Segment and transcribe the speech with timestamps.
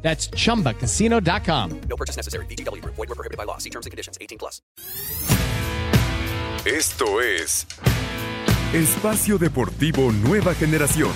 [0.00, 1.80] That's chumbacasino.com.
[1.88, 2.46] No purchase necessary.
[2.46, 2.82] BGW.
[2.84, 3.58] Void were prohibited by law.
[3.58, 4.16] See terms and conditions.
[4.20, 4.62] 18 plus.
[6.64, 7.66] Esto es
[8.74, 11.12] Espacio Deportivo Nueva Generación.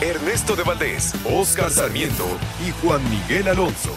[0.00, 2.26] Ernesto de Valdés, Oscar Sarmiento
[2.66, 3.94] y Juan Miguel Alonso.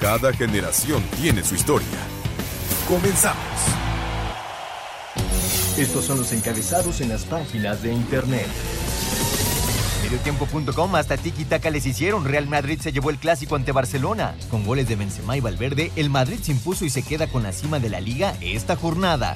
[0.00, 1.86] Cada generación tiene su historia.
[2.88, 3.44] Comenzamos.
[5.76, 8.48] Estos son los encabezados en las páginas de internet.
[10.14, 12.24] Mediotiempo.com hasta tiki taka les hicieron.
[12.24, 14.36] Real Madrid se llevó el clásico ante Barcelona.
[14.48, 17.52] Con goles de Benzema y Valverde, el Madrid se impuso y se queda con la
[17.52, 19.34] cima de la liga esta jornada.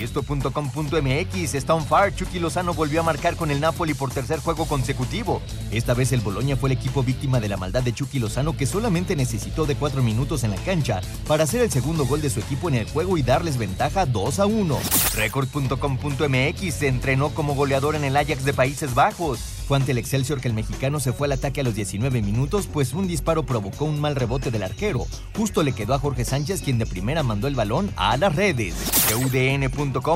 [0.00, 2.14] Esto.com.mx está on fire.
[2.14, 5.40] Chucky Lozano volvió a marcar con el Napoli por tercer juego consecutivo.
[5.70, 8.66] Esta vez el Boloña fue el equipo víctima de la maldad de Chucky Lozano que
[8.66, 12.40] solamente necesitó de cuatro minutos en la cancha para hacer el segundo gol de su
[12.40, 14.78] equipo en el juego y darles ventaja 2 a 1.
[15.16, 19.54] Record.com.mx se entrenó como goleador en el Ajax de Países Bajos.
[19.66, 22.68] Fue ante el Excelsior que el mexicano se fue al ataque a los 19 minutos,
[22.70, 25.06] pues un disparo provocó un mal rebote del arquero.
[25.34, 28.74] Justo le quedó a Jorge Sánchez, quien de primera mandó el balón a las redes.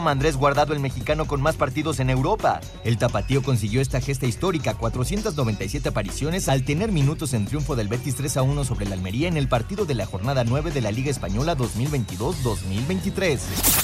[0.08, 2.60] Andrés Guardado, el mexicano con más partidos en Europa.
[2.84, 8.14] El tapatío consiguió esta gesta histórica, 497 apariciones, al tener minutos en triunfo del Betis
[8.16, 10.90] 3 a 1 sobre el Almería en el partido de la jornada 9 de la
[10.90, 13.38] Liga Española 2022-2023.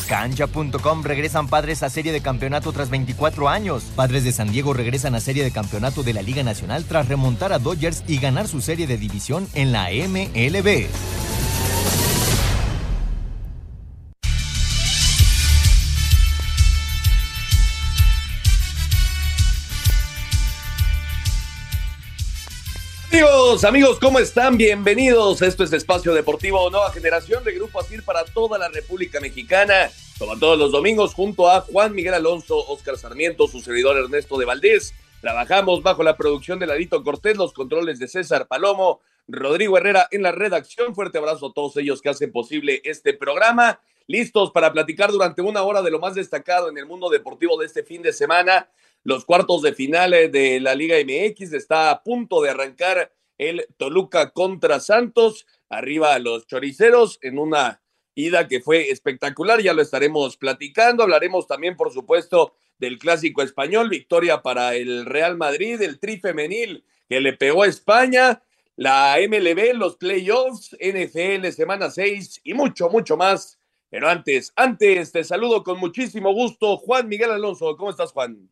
[0.08, 3.84] Cancha.com regresan padres a serie de campeonato tras 24 años.
[3.94, 7.52] Padres de San Diego regresan a serie de campeonato de la Liga Nacional tras remontar
[7.52, 10.88] a Dodgers y ganar su serie de división en la MLB.
[23.62, 24.58] Amigos, ¿cómo están?
[24.58, 25.40] Bienvenidos.
[25.40, 29.90] Esto es Espacio Deportivo Nueva Generación de Grupo Asir para toda la República Mexicana.
[30.18, 34.44] Como todos los domingos, junto a Juan Miguel Alonso, Oscar Sarmiento, su servidor Ernesto de
[34.44, 34.92] Valdés.
[35.20, 40.22] Trabajamos bajo la producción de Ladito Cortés, los controles de César Palomo, Rodrigo Herrera en
[40.24, 40.92] la redacción.
[40.92, 43.80] Fuerte abrazo a todos ellos que hacen posible este programa.
[44.08, 47.66] Listos para platicar durante una hora de lo más destacado en el mundo deportivo de
[47.66, 48.68] este fin de semana.
[49.04, 54.30] Los cuartos de final de la Liga MX está a punto de arrancar el Toluca
[54.30, 55.46] contra Santos.
[55.68, 57.82] Arriba a los choriceros en una
[58.14, 59.60] ida que fue espectacular.
[59.60, 61.02] Ya lo estaremos platicando.
[61.02, 63.88] Hablaremos también, por supuesto, del clásico español.
[63.88, 68.42] Victoria para el Real Madrid, el tri femenil que le pegó a España.
[68.76, 73.58] La MLB, los playoffs, NFL, semana 6 y mucho, mucho más.
[73.88, 77.76] Pero antes, antes, te saludo con muchísimo gusto, Juan Miguel Alonso.
[77.76, 78.50] ¿Cómo estás, Juan?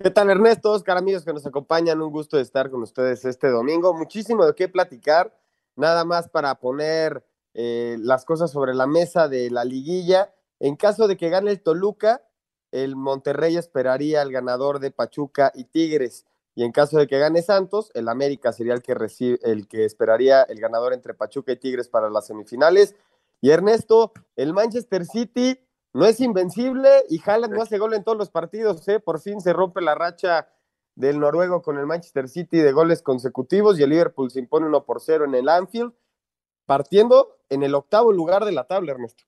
[0.00, 0.70] ¿Qué tal, Ernesto?
[0.70, 3.92] Oscar, amigos que nos acompañan, un gusto de estar con ustedes este domingo.
[3.92, 5.36] Muchísimo de qué platicar,
[5.74, 10.32] nada más para poner eh, las cosas sobre la mesa de la liguilla.
[10.60, 12.22] En caso de que gane el Toluca,
[12.70, 16.26] el Monterrey esperaría al ganador de Pachuca y Tigres.
[16.54, 19.84] Y en caso de que gane Santos, el América sería el que, recibe, el que
[19.84, 22.94] esperaría el ganador entre Pachuca y Tigres para las semifinales.
[23.40, 25.58] Y Ernesto, el Manchester City
[25.92, 29.00] no es invencible y Haaland no hace gol en todos los partidos, ¿eh?
[29.00, 30.48] Por fin se rompe la racha
[30.94, 34.84] del noruego con el Manchester City de goles consecutivos y el Liverpool se impone 1
[34.84, 35.92] por 0 en el Anfield,
[36.66, 39.24] partiendo en el octavo lugar de la tabla, Ernesto.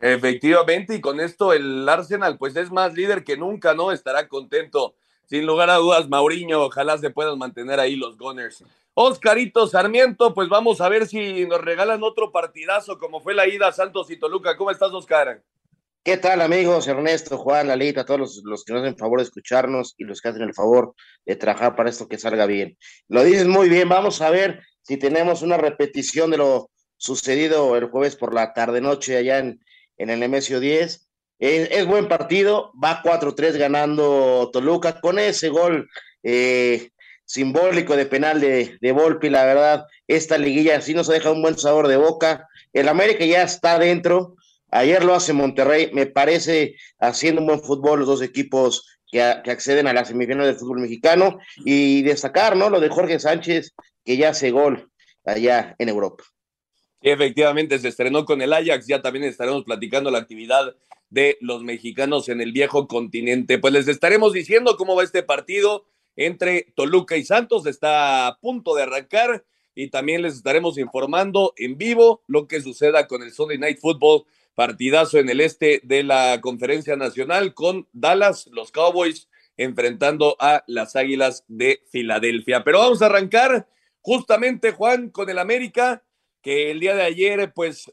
[0.00, 3.92] Efectivamente, y con esto el Arsenal pues es más líder que nunca, ¿no?
[3.92, 4.94] Estará contento.
[5.26, 8.64] Sin lugar a dudas, Mauriño, ojalá se puedan mantener ahí los Gunners.
[8.94, 13.70] Oscarito Sarmiento, pues vamos a ver si nos regalan otro partidazo como fue la ida
[13.70, 14.56] Santos y Toluca.
[14.56, 15.42] ¿Cómo estás, Oscar?
[16.02, 16.88] ¿Qué tal amigos?
[16.88, 20.30] Ernesto, Juan, Lalita, todos los, los, que nos hacen favor de escucharnos y los que
[20.30, 20.94] hacen el favor
[21.26, 22.78] de trabajar para esto que salga bien.
[23.08, 27.90] Lo dices muy bien, vamos a ver si tenemos una repetición de lo sucedido el
[27.90, 29.60] jueves por la tarde-noche allá en,
[29.98, 31.06] en el Nemesio 10.
[31.38, 35.90] Es, buen partido, va 4-3 ganando Toluca con ese gol
[36.22, 36.92] eh,
[37.26, 41.58] simbólico de penal de, de Volpi, la verdad, esta liguilla sí nos deja un buen
[41.58, 42.48] sabor de boca.
[42.72, 44.36] El América ya está dentro,
[44.70, 49.86] Ayer lo hace Monterrey, me parece haciendo un buen fútbol los dos equipos que, acceden
[49.86, 52.70] a las semifinales del fútbol mexicano y destacar, ¿no?
[52.70, 53.74] Lo de Jorge Sánchez,
[54.04, 54.88] que ya hace gol
[55.24, 56.24] allá en Europa.
[57.02, 60.76] Efectivamente, se estrenó con el Ajax, ya también estaremos platicando la actividad
[61.08, 63.58] de los mexicanos en el viejo continente.
[63.58, 68.74] Pues les estaremos diciendo cómo va este partido entre Toluca y Santos, está a punto
[68.74, 69.44] de arrancar
[69.74, 74.24] y también les estaremos informando en vivo lo que suceda con el Sunday Night Football
[74.60, 79.26] partidazo en el este de la conferencia nacional con Dallas, los Cowboys
[79.56, 82.62] enfrentando a las Águilas de Filadelfia.
[82.62, 83.66] Pero vamos a arrancar
[84.02, 86.04] justamente, Juan, con el América,
[86.42, 87.90] que el día de ayer, pues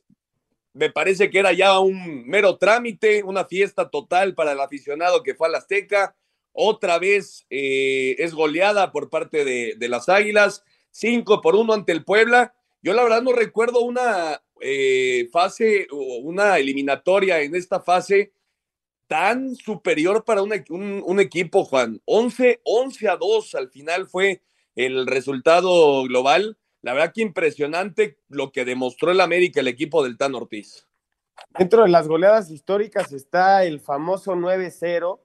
[0.74, 5.36] me parece que era ya un mero trámite, una fiesta total para el aficionado que
[5.36, 6.18] fue al Azteca.
[6.52, 12.04] Otra vez eh, es goleada por parte de, las Águilas, cinco por uno ante el
[12.04, 12.54] Puebla.
[12.81, 18.33] Yo la verdad no recuerdo una eh, fase o una eliminatoria en esta fase
[19.07, 22.01] tan superior para un, equipo, Juan.
[22.06, 24.42] 11, 11 a 2 al final fue
[24.75, 26.57] el resultado global.
[26.81, 30.88] La verdad que impresionante lo que demostró el América, el equipo del Tan Ortiz.
[31.57, 35.19] Dentro de las goleadas históricas está el famoso 9-0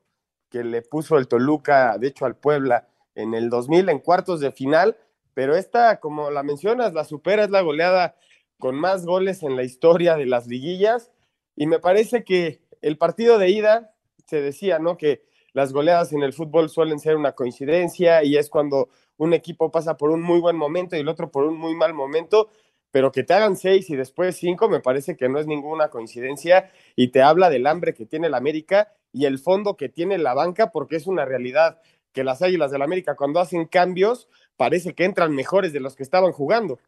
[0.48, 4.52] que le puso el Toluca, de hecho, al Puebla en el 2000 en cuartos de
[4.52, 4.96] final,
[5.34, 8.16] pero esta, como la mencionas, la supera, es la goleada
[8.62, 11.10] con más goles en la historia de las liguillas
[11.56, 13.92] y me parece que el partido de ida
[14.26, 14.96] se decía, ¿no?
[14.96, 19.72] Que las goleadas en el fútbol suelen ser una coincidencia y es cuando un equipo
[19.72, 22.50] pasa por un muy buen momento y el otro por un muy mal momento,
[22.92, 26.70] pero que te hagan seis y después cinco me parece que no es ninguna coincidencia
[26.94, 30.34] y te habla del hambre que tiene la América y el fondo que tiene la
[30.34, 31.80] banca porque es una realidad
[32.12, 35.96] que las Águilas del la América cuando hacen cambios parece que entran mejores de los
[35.96, 36.78] que estaban jugando.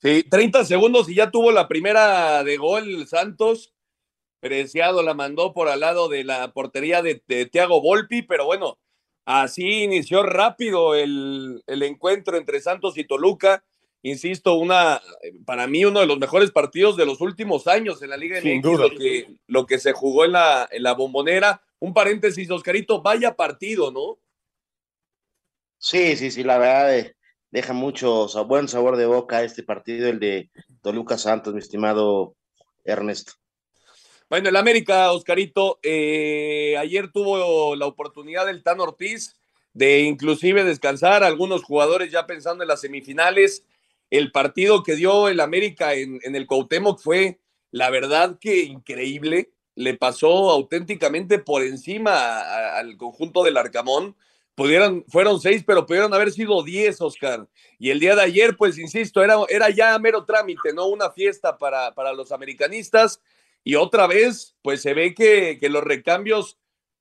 [0.00, 3.74] Sí, 30 segundos y ya tuvo la primera de gol Santos.
[4.40, 8.78] Preciado la mandó por al lado de la portería de, de Thiago Volpi, pero bueno,
[9.24, 13.64] así inició rápido el, el, encuentro entre Santos y Toluca.
[14.02, 15.02] Insisto, una,
[15.44, 18.58] para mí uno de los mejores partidos de los últimos años en la Liga Sin
[18.58, 18.84] MX, duda.
[18.84, 21.60] lo que, lo que se jugó en la, en la bombonera.
[21.80, 24.18] Un paréntesis, Oscarito, vaya partido, ¿no?
[25.78, 27.16] Sí, sí, sí, la verdad eh,
[27.50, 30.50] deja mucho buen sabor de boca este partido, el de
[30.82, 32.34] Toluca Santos, mi estimado
[32.84, 33.32] Ernesto.
[34.28, 39.38] Bueno, el América, Oscarito, eh, ayer tuvo la oportunidad del Tan Ortiz
[39.72, 43.64] de inclusive descansar algunos jugadores ya pensando en las semifinales.
[44.10, 47.38] El partido que dio el América en, el Cuauhtémoc fue,
[47.70, 49.50] la verdad que increíble.
[49.74, 54.16] Le pasó auténticamente por encima al conjunto del Arcamón.
[54.58, 57.46] Pudieron, fueron seis, pero pudieron haber sido diez, Oscar.
[57.78, 60.88] Y el día de ayer, pues insisto, era, era ya mero trámite, ¿no?
[60.88, 63.22] Una fiesta para, para los americanistas.
[63.62, 66.58] Y otra vez, pues se ve que, que los recambios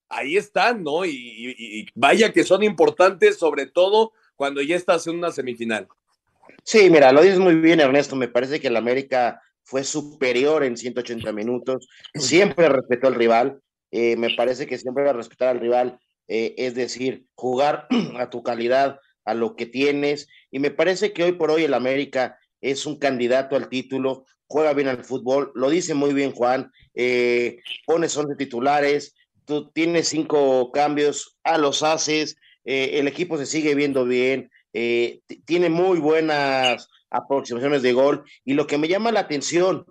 [0.08, 1.04] ahí están, ¿no?
[1.04, 5.88] Y, y, y, vaya que son importantes, sobre todo cuando ya estás en una semifinal.
[6.64, 8.16] Sí, mira, lo dices muy bien, Ernesto.
[8.16, 11.90] Me parece que el América fue superior en 180 minutos.
[12.14, 13.60] Siempre respetó al rival.
[13.90, 16.00] Eh, me parece que siempre va a respetar al rival.
[16.28, 17.88] Eh, es decir, jugar
[18.18, 20.28] a tu calidad, a lo que tienes.
[20.52, 24.74] Y me parece que hoy por hoy el América es un candidato al título, juega
[24.74, 29.16] bien al fútbol, lo dice muy bien Juan, eh, pones 11 titulares,
[29.46, 35.22] tú tienes cinco cambios, a los haces, eh, el equipo se sigue viendo bien, eh,
[35.46, 39.86] tiene muy buenas aproximaciones de gol y lo que me llama la atención,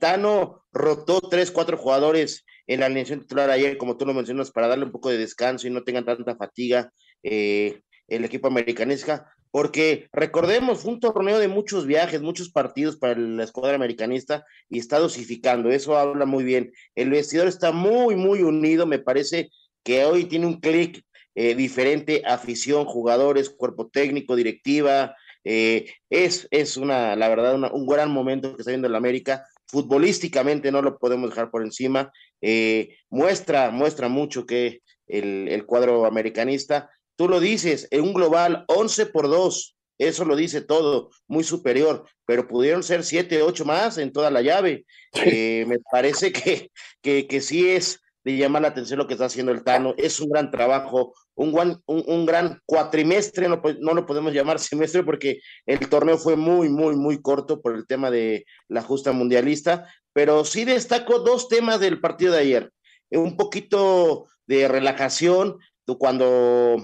[0.00, 4.68] Tano rotó tres, cuatro jugadores en la alineación titular ayer, como tú lo mencionas, para
[4.68, 6.92] darle un poco de descanso y no tengan tanta fatiga
[7.22, 13.44] el equipo americanista, porque recordemos, fue un torneo de muchos viajes, muchos partidos para la
[13.44, 16.72] escuadra americanista y está dosificando, eso habla muy bien.
[16.94, 19.50] El vestidor está muy, muy unido, me parece
[19.82, 21.02] que hoy tiene un clic
[21.34, 27.86] eh, diferente, afición, jugadores, cuerpo técnico, directiva, eh, es, es una, la verdad, una, un
[27.86, 32.96] gran momento que está viendo el América, futbolísticamente no lo podemos dejar por encima, eh,
[33.10, 39.06] muestra, muestra mucho que el, el cuadro americanista tú lo dices, en un global 11
[39.06, 44.12] por 2, eso lo dice todo, muy superior, pero pudieron ser 7, 8 más en
[44.12, 44.84] toda la llave.
[45.14, 49.26] Eh, me parece que, que, que, sí es de llamar la atención lo que está
[49.26, 51.54] haciendo el Tano, es un gran trabajo, un,
[51.86, 56.68] un, un gran cuatrimestre, no, no, lo podemos llamar semestre porque el torneo fue muy,
[56.68, 61.78] muy, muy corto por el tema de la justa mundialista, pero sí destaco dos temas
[61.78, 62.72] del partido de ayer,
[63.10, 65.58] un poquito de relajación,
[65.98, 66.82] cuando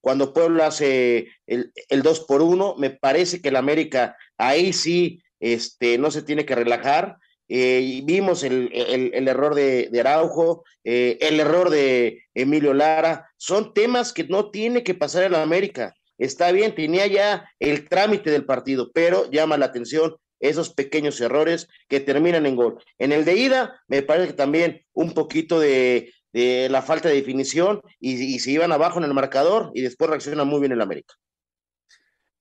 [0.00, 5.22] cuando Puebla hace el, el 2 por 1, me parece que el América ahí sí
[5.38, 7.18] este, no se tiene que relajar.
[7.48, 13.74] Eh, vimos el, el, error de, de Araujo, eh, el error de Emilio Lara, son
[13.74, 15.94] temas que no tiene que pasar en la América.
[16.18, 21.68] Está bien, tenía ya el trámite del partido, pero llama la atención esos pequeños errores
[21.88, 22.82] que terminan en gol.
[22.98, 27.16] En el de ida, me parece que también un poquito de, de la falta de
[27.16, 31.14] definición y, se iban abajo en el marcador y después reacciona muy bien el América.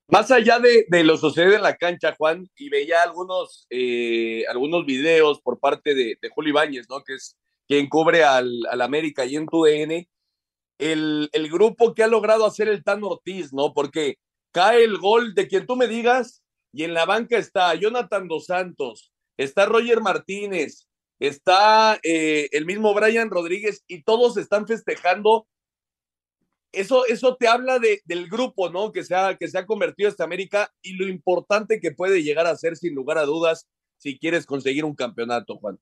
[0.08, 4.86] Más allá de, de, lo sucedido en la cancha, Juan, y veía algunos, eh, algunos
[4.86, 7.03] videos por parte de, de Julio Ibáñez, ¿no?
[7.03, 7.38] Que es
[7.68, 10.10] quien cubre al, al América y en tu DN,
[10.79, 13.74] el, el, grupo que ha logrado hacer el Tan Ortiz, ¿no?
[13.74, 14.15] Porque
[14.51, 18.45] cae el gol de quien tú me digas, y en la banca está Jonathan Dos
[18.45, 20.88] Santos, está Roger Martínez,
[21.19, 25.47] está eh, el mismo Brian Rodríguez, y todos están festejando
[26.71, 28.91] eso, eso te habla de, del grupo, ¿no?
[28.91, 32.45] Que se, ha, que se ha convertido esta América y lo importante que puede llegar
[32.45, 35.79] a ser, sin lugar a dudas, si quieres conseguir un campeonato, Juan.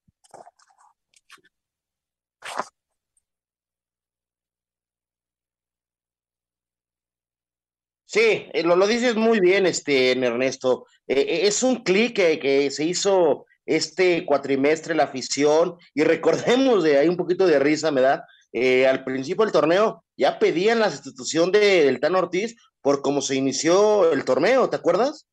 [8.08, 10.86] Sí, eh, lo, lo dices muy bien, este, Ernesto.
[11.08, 16.98] Eh, es un clic que, que, se hizo este cuatrimestre la afición y recordemos de
[16.98, 20.90] ahí un poquito de risa, me da, eh, al principio del torneo ya pedían la
[20.90, 25.28] sustitución del de Tan Ortiz por cómo se inició el torneo, ¿te acuerdas?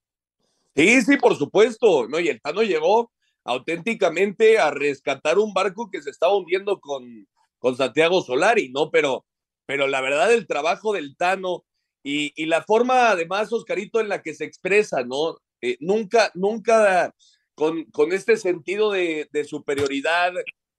[0.74, 2.18] Sí, sí, por supuesto, ¿no?
[2.18, 3.12] Y el Tano llegó
[3.44, 7.28] auténticamente a rescatar un barco que se estaba hundiendo con,
[7.60, 8.90] con Santiago Solari, ¿no?
[8.90, 9.24] Pero,
[9.64, 11.64] pero la verdad, el trabajo del Tano
[12.04, 15.38] y, y la forma, además, Oscarito, en la que se expresa, ¿no?
[15.62, 17.14] Eh, nunca, nunca
[17.54, 20.32] con, este sentido de, de superioridad,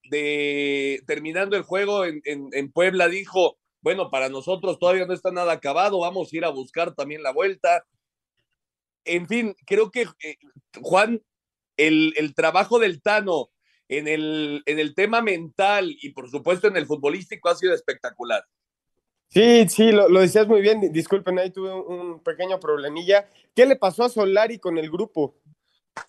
[0.03, 6.01] de terminando el juego en, Puebla dijo, bueno, para nosotros todavía no está nada acabado,
[6.01, 7.83] vamos a ir a buscar también la vuelta.
[9.03, 10.37] En fin, creo que eh,
[10.81, 11.23] Juan,
[11.77, 13.49] el, el, trabajo del Tano
[13.87, 18.45] en el, en el tema mental y por supuesto en el futbolístico ha sido espectacular.
[19.35, 20.93] Sí, sí, lo, lo, decías muy bien.
[20.93, 23.27] Disculpen, ahí tuve un, un, pequeño problemilla.
[23.53, 25.35] ¿Qué le pasó a Solari con el grupo?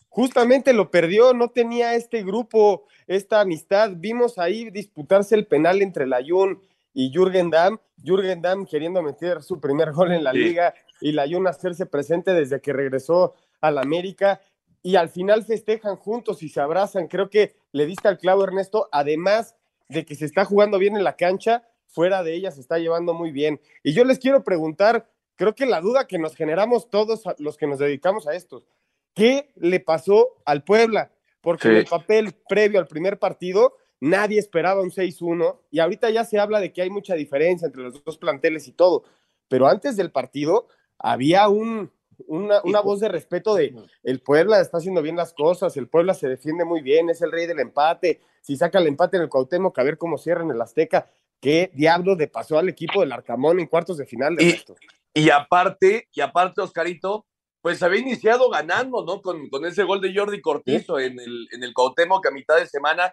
[0.09, 3.91] Justamente lo perdió, no tenía este grupo, esta amistad.
[3.97, 6.63] Vimos ahí disputarse el penal entre Layun
[6.95, 7.81] y Jürgen Damm.
[8.01, 10.39] Jürgen Damm queriendo meter su primer gol en la sí.
[10.39, 14.41] liga y Layun hacerse presente desde que regresó a la América.
[14.85, 17.09] Y al final festejan juntos y se abrazan.
[17.09, 18.89] Creo que le diste al clavo, Ernesto.
[18.93, 19.57] Además
[19.89, 21.65] de que se está jugando bien en la cancha,
[21.97, 23.59] fuera de ella se está llevando muy bien.
[23.83, 27.67] Y yo les quiero preguntar, creo que la duda que nos generamos todos los que
[27.67, 28.67] nos dedicamos a esto,
[29.15, 31.11] ¿qué le pasó al Puebla?
[31.41, 31.69] Porque sí.
[31.69, 36.39] en el papel previo al primer partido nadie esperaba un 6-1 y ahorita ya se
[36.39, 39.05] habla de que hay mucha diferencia entre los dos planteles y todo,
[39.49, 41.91] pero antes del partido había un,
[42.27, 46.13] una, una, voz de respeto de el Puebla está haciendo bien las cosas, el Puebla
[46.13, 49.31] se defiende muy bien, es el rey del empate, si saca el empate en el
[49.31, 51.09] Cuauhtémoc, a ver cómo cierran el Azteca,
[51.41, 54.77] qué diablo le pasó al equipo del Arcamón en cuartos de final de y, esto.
[55.15, 57.27] y aparte, y aparte, Oscarito,
[57.61, 59.21] pues había iniciado ganando, ¿no?
[59.21, 61.05] Con, con ese gol de Jordi Cortizo ¿Sí?
[61.05, 63.13] en, el, en el Cuauhtémoc a mitad de semana.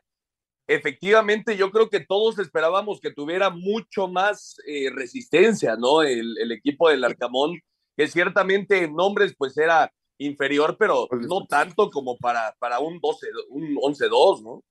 [0.67, 6.03] Efectivamente, yo creo que todos esperábamos que tuviera mucho más eh, resistencia, ¿no?
[6.03, 7.59] El, el, equipo del Arcamón,
[7.97, 13.27] que ciertamente en nombres pues era inferior, pero no tanto como para, para un 12,
[13.49, 14.63] un 11-2, ¿no?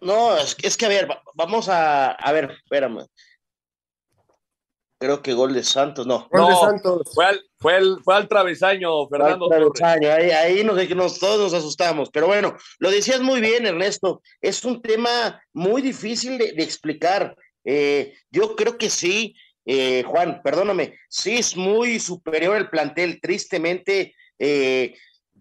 [0.00, 3.06] No, es, es, que a ver, vamos a, a ver, espérame.
[4.98, 6.26] Creo que gol de Santos, no.
[6.30, 7.10] Gol no, de Santos.
[7.14, 9.52] Fue al, fue, al, fue al travesaño, Fernando.
[9.52, 10.10] Al travesaño.
[10.10, 12.08] Ahí, ahí nos, nos, todos nos asustamos.
[12.10, 14.22] Pero bueno, lo decías muy bien, Ernesto.
[14.40, 17.36] Es un tema muy difícil de, de explicar.
[17.64, 19.34] Eh, yo creo que sí,
[19.66, 23.20] eh, Juan, perdóname, sí es muy superior el plantel.
[23.20, 24.94] Tristemente, eh,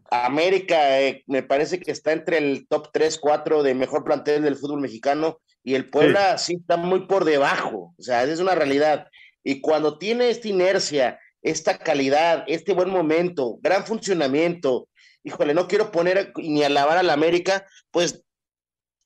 [0.09, 4.55] América eh, me parece que está entre el top 3, 4 de mejor plantel del
[4.55, 7.93] fútbol mexicano y el Puebla sí, sí está muy por debajo.
[7.97, 9.07] O sea, es una realidad.
[9.43, 14.89] Y cuando tiene esta inercia, esta calidad, este buen momento, gran funcionamiento,
[15.23, 18.23] híjole, no quiero poner ni alabar a la América, pues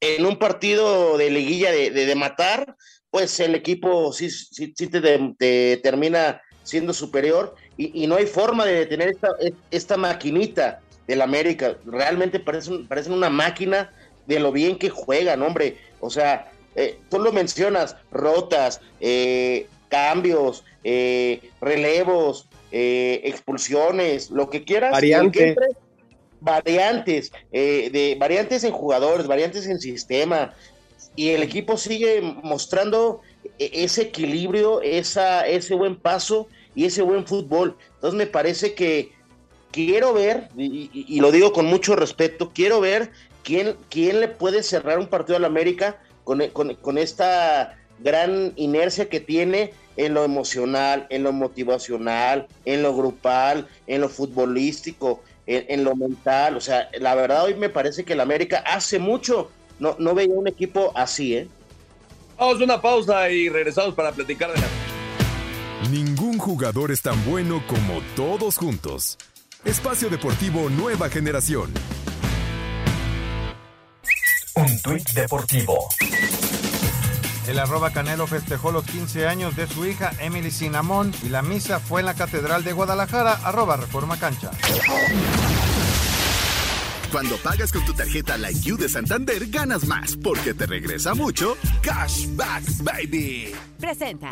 [0.01, 2.75] en un partido de liguilla de, de, de matar,
[3.10, 5.01] pues el equipo sí, sí, sí te,
[5.38, 9.29] te, termina siendo superior y, y, no hay forma de detener esta,
[9.72, 11.75] esta maquinita del América.
[11.86, 13.92] Realmente parecen, parecen una máquina
[14.28, 15.78] de lo bien que juegan, hombre.
[16.00, 24.63] O sea, eh, tú lo mencionas, rotas, eh, cambios, eh, relevos, eh, expulsiones, lo que
[24.63, 24.92] quieras.
[24.92, 25.56] Variante.
[25.56, 25.56] Que
[26.42, 30.54] variantes, eh, de, variantes en jugadores, variantes en sistema.
[31.16, 33.22] Y el equipo sigue mostrando
[33.58, 37.75] e, ese equilibrio, esa, ese buen paso y ese buen fútbol.
[37.96, 39.12] Entonces me parece que
[39.71, 43.11] quiero ver, y, y, y lo digo con mucho respeto, quiero ver
[43.43, 48.53] quién, quién le puede cerrar un partido a la América con, con, con esta gran
[48.55, 55.21] inercia que tiene en lo emocional, en lo motivacional, en lo grupal, en lo futbolístico,
[55.45, 56.55] en, en, lo mental.
[56.55, 60.33] O sea, la verdad hoy me parece que el América hace mucho no, no veía
[60.33, 61.47] un equipo así, ¿eh?
[62.38, 64.67] Vamos a una pausa y regresamos para platicar de la...
[65.91, 69.17] Ningún jugador es tan bueno como todos juntos.
[69.66, 71.74] Espacio Deportivo Nueva Generación.
[74.56, 75.89] Un tuit deportivo.
[77.46, 81.80] El arroba Canelo festejó los 15 años de su hija Emily Cinnamón y la misa
[81.82, 84.51] fue en la Catedral de Guadalajara, arroba Reforma Cancha.
[87.12, 91.58] Cuando pagas con tu tarjeta La You de Santander, ganas más porque te regresa mucho
[91.82, 93.54] Cashback Baby.
[93.80, 94.32] Presenta.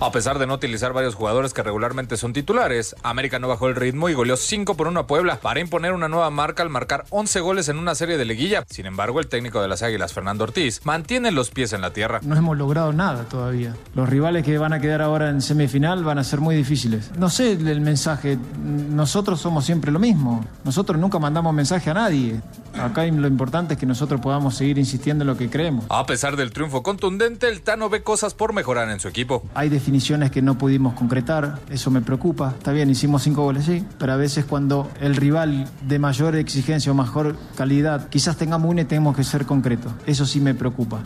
[0.00, 3.76] A pesar de no utilizar varios jugadores que regularmente son titulares, América no bajó el
[3.76, 7.04] ritmo y goleó 5 por 1 a Puebla para imponer una nueva marca al marcar
[7.10, 8.64] 11 goles en una serie de liguilla.
[8.68, 12.20] Sin embargo, el técnico de las Águilas, Fernando Ortiz, mantiene los pies en la tierra.
[12.22, 13.76] No hemos logrado nada todavía.
[13.94, 17.12] Los rivales que van a quedar ahora en semifinal van a ser muy difíciles.
[17.16, 20.44] No sé el mensaje, nosotros somos siempre lo mismo.
[20.64, 22.40] Nosotros nunca mandamos mensaje a nadie.
[22.78, 25.84] Acá lo importante es que nosotros podamos seguir insistiendo en lo que creemos.
[25.88, 29.44] A pesar del triunfo contundente, el Tano ve cosas por mejorar en su equipo.
[29.54, 32.54] Hay definiciones que no pudimos concretar, eso me preocupa.
[32.56, 36.90] Está bien, hicimos cinco goles, sí, pero a veces cuando el rival de mayor exigencia
[36.90, 39.92] o mejor calidad, quizás tengamos una y tenemos que ser concretos.
[40.06, 41.02] Eso sí me preocupa.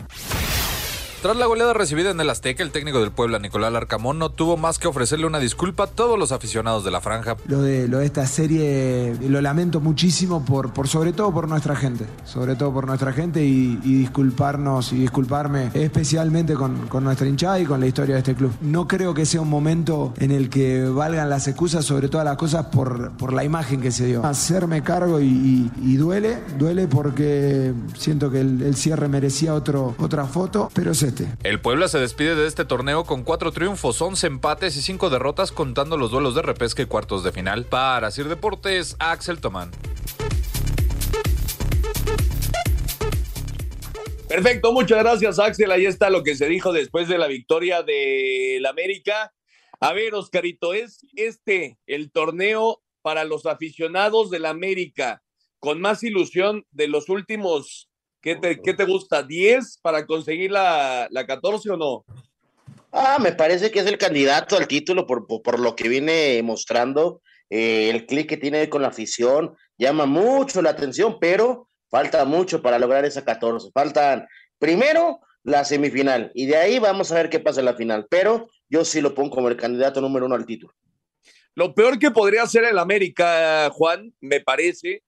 [1.21, 4.55] Tras la goleada recibida en el Azteca, el técnico del Puebla, Nicolás Larcamón, no tuvo
[4.55, 7.35] más que ofrecerle una disculpa a todos los aficionados de la franja.
[7.45, 12.55] Lo de, esta serie lo lamento muchísimo, por, por sobre todo por nuestra gente, sobre
[12.55, 17.87] todo por nuestra gente y, disculparnos y disculparme especialmente con, nuestra hinchada y con la
[17.87, 18.53] historia de este club.
[18.61, 22.37] No creo que sea un momento en el que valgan las excusas, sobre todas las
[22.37, 24.25] cosas por, por la imagen que se dio.
[24.25, 30.69] Hacerme cargo y duele, duele porque siento que el, el cierre merecía otro, otra foto,
[30.73, 31.08] pero se
[31.43, 35.51] el Puebla se despide de este torneo con cuatro triunfos, once empates y cinco derrotas
[35.51, 37.65] contando los duelos de repesca y cuartos de final.
[37.65, 39.71] Para Sir Deportes, Axel Tomán.
[44.27, 45.71] Perfecto, muchas gracias Axel.
[45.71, 49.33] Ahí está lo que se dijo después de la victoria del América.
[49.79, 55.23] A ver, Oscarito, ¿es este el torneo para los aficionados del América
[55.59, 57.88] con más ilusión de los últimos
[58.21, 59.25] ¿Qué te, qué te gusta?
[59.25, 62.05] ¿10 para conseguir la, la 14 o no?
[62.91, 66.41] Ah, me parece que es el candidato al título por, por, por lo que viene
[66.43, 67.21] mostrando.
[67.49, 72.61] Eh, el clic que tiene con la afición llama mucho la atención, pero falta mucho
[72.61, 73.69] para lograr esa 14.
[73.73, 78.07] Faltan primero la semifinal y de ahí vamos a ver qué pasa en la final.
[78.09, 80.73] Pero yo sí lo pongo como el candidato número uno al título.
[81.55, 85.03] Lo peor que podría hacer el América, Juan, me parece,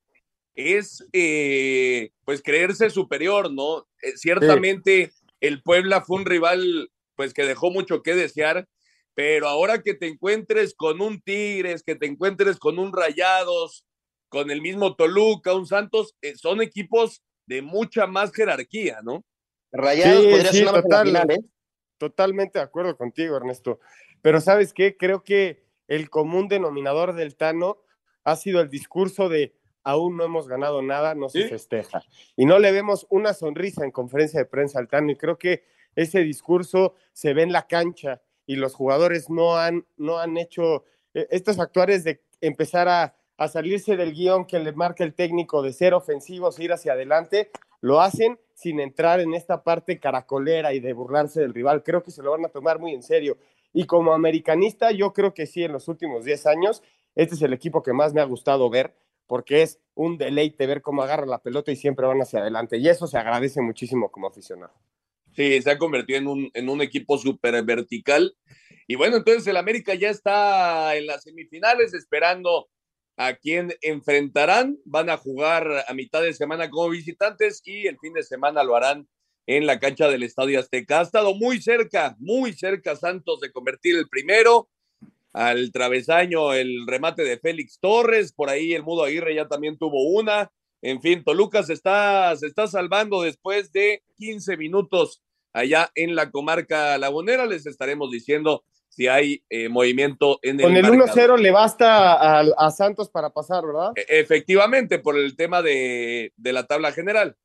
[0.55, 3.87] es eh, pues creerse superior, ¿no?
[4.01, 5.25] Eh, ciertamente sí.
[5.39, 8.67] el Puebla fue un rival pues que dejó mucho que desear,
[9.13, 13.85] pero ahora que te encuentres con un Tigres, que te encuentres con un Rayados,
[14.29, 19.23] con el mismo Toluca, un Santos, eh, son equipos de mucha más jerarquía, ¿no?
[19.71, 21.39] Rayados sí, podría sí, ser una total, final, ¿eh?
[21.97, 23.79] Totalmente de acuerdo contigo, Ernesto.
[24.21, 24.97] Pero ¿sabes qué?
[24.97, 27.83] Creo que el común denominador del Tano
[28.23, 31.49] ha sido el discurso de aún no hemos ganado nada, no se ¿Sí?
[31.49, 32.03] festeja.
[32.35, 35.63] Y no le vemos una sonrisa en conferencia de prensa al Tano y creo que
[35.95, 40.85] ese discurso se ve en la cancha y los jugadores no han, no han hecho
[41.13, 45.61] eh, estos actuales de empezar a, a, salirse del guion que le marca el técnico
[45.61, 50.79] de ser ofensivos, ir hacia adelante, lo hacen sin entrar en esta parte caracolera y
[50.79, 51.83] de burlarse del rival.
[51.83, 53.37] Creo que se lo van a tomar muy en serio.
[53.73, 56.83] Y como americanista, yo creo que sí, en los últimos 10 años,
[57.15, 58.93] este es el equipo que más me ha gustado ver
[59.31, 62.75] porque es un deleite ver cómo agarran la pelota y siempre van hacia adelante.
[62.79, 64.73] Y eso se agradece muchísimo como aficionado.
[65.33, 68.35] Sí, se ha convertido en un, en un equipo súper vertical.
[68.87, 72.67] Y bueno, entonces el América ya está en las semifinales esperando
[73.15, 74.77] a quién enfrentarán.
[74.83, 78.75] Van a jugar a mitad de semana como visitantes y el fin de semana lo
[78.75, 79.07] harán
[79.47, 80.99] en la cancha del Estadio Azteca.
[80.99, 84.67] Ha estado muy cerca, muy cerca Santos de convertir el primero
[85.33, 90.03] al travesaño el remate de Félix Torres, por ahí el Mudo Aguirre ya también tuvo
[90.09, 90.51] una.
[90.81, 95.21] En fin, Toluca se está, se está salvando después de 15 minutos
[95.53, 97.45] allá en la comarca lagunera.
[97.45, 102.41] Les estaremos diciendo si hay eh, movimiento en el Con el 1-0 le basta a,
[102.41, 103.93] a, Santos para pasar, ¿verdad?
[103.95, 107.37] E efectivamente, por el tema de, de, la tabla general.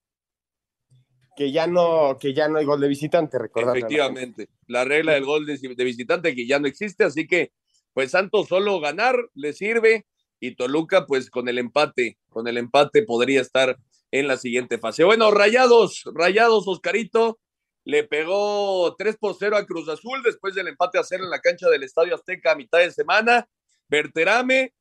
[1.37, 3.77] Que ya no, que ya no hay gol de visitante, recordar.
[3.77, 7.53] Efectivamente, la regla del gol de, de visitante que ya no existe, así que
[7.97, 10.05] pues Santos solo ganar le sirve
[10.39, 13.79] y Toluca pues con el empate, con el empate podría estar
[14.11, 15.03] en la siguiente fase.
[15.03, 17.39] Bueno, Rayados, Rayados Oscarito
[17.85, 21.41] le pegó 3 por 0 a Cruz Azul después del empate a cero en la
[21.41, 23.49] cancha del Estadio Azteca a mitad de semana.
[23.89, 24.75] Berterame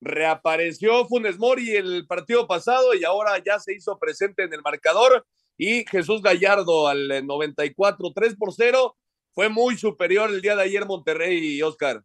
[0.00, 5.26] reapareció Funes Mori el partido pasado y ahora ya se hizo presente en el marcador
[5.58, 8.96] y Jesús Gallardo al 94 3 por 0
[9.34, 12.04] fue muy superior el día de ayer Monterrey y Oscar.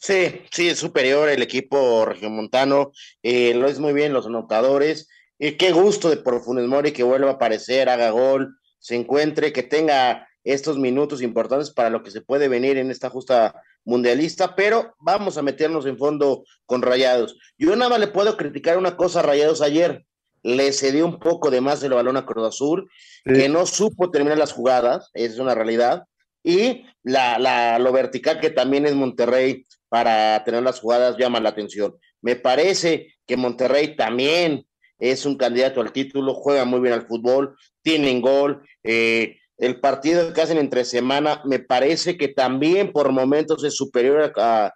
[0.00, 5.08] Sí, sí, es superior el equipo regiomontano, eh, lo es muy bien los anotadores.
[5.38, 9.52] Y qué gusto de por Funes Mori que vuelva a aparecer, haga gol, se encuentre,
[9.52, 14.54] que tenga estos minutos importantes para lo que se puede venir en esta justa mundialista,
[14.54, 17.36] pero vamos a meternos en fondo con Rayados.
[17.58, 20.04] Yo nada más le puedo criticar una cosa a Rayados ayer,
[20.42, 22.88] le cedió un poco de más el balón a Cruz Azul,
[23.24, 26.04] que no supo terminar las jugadas, es una realidad,
[26.42, 31.50] y la, la, lo vertical que también es Monterrey para tener las jugadas llama la
[31.50, 31.96] atención.
[32.20, 34.66] Me parece que Monterrey también
[34.98, 40.32] es un candidato al título, juega muy bien al fútbol, tienen gol, eh, el partido
[40.32, 44.72] que hacen entre semana me parece que también por momentos es superior a,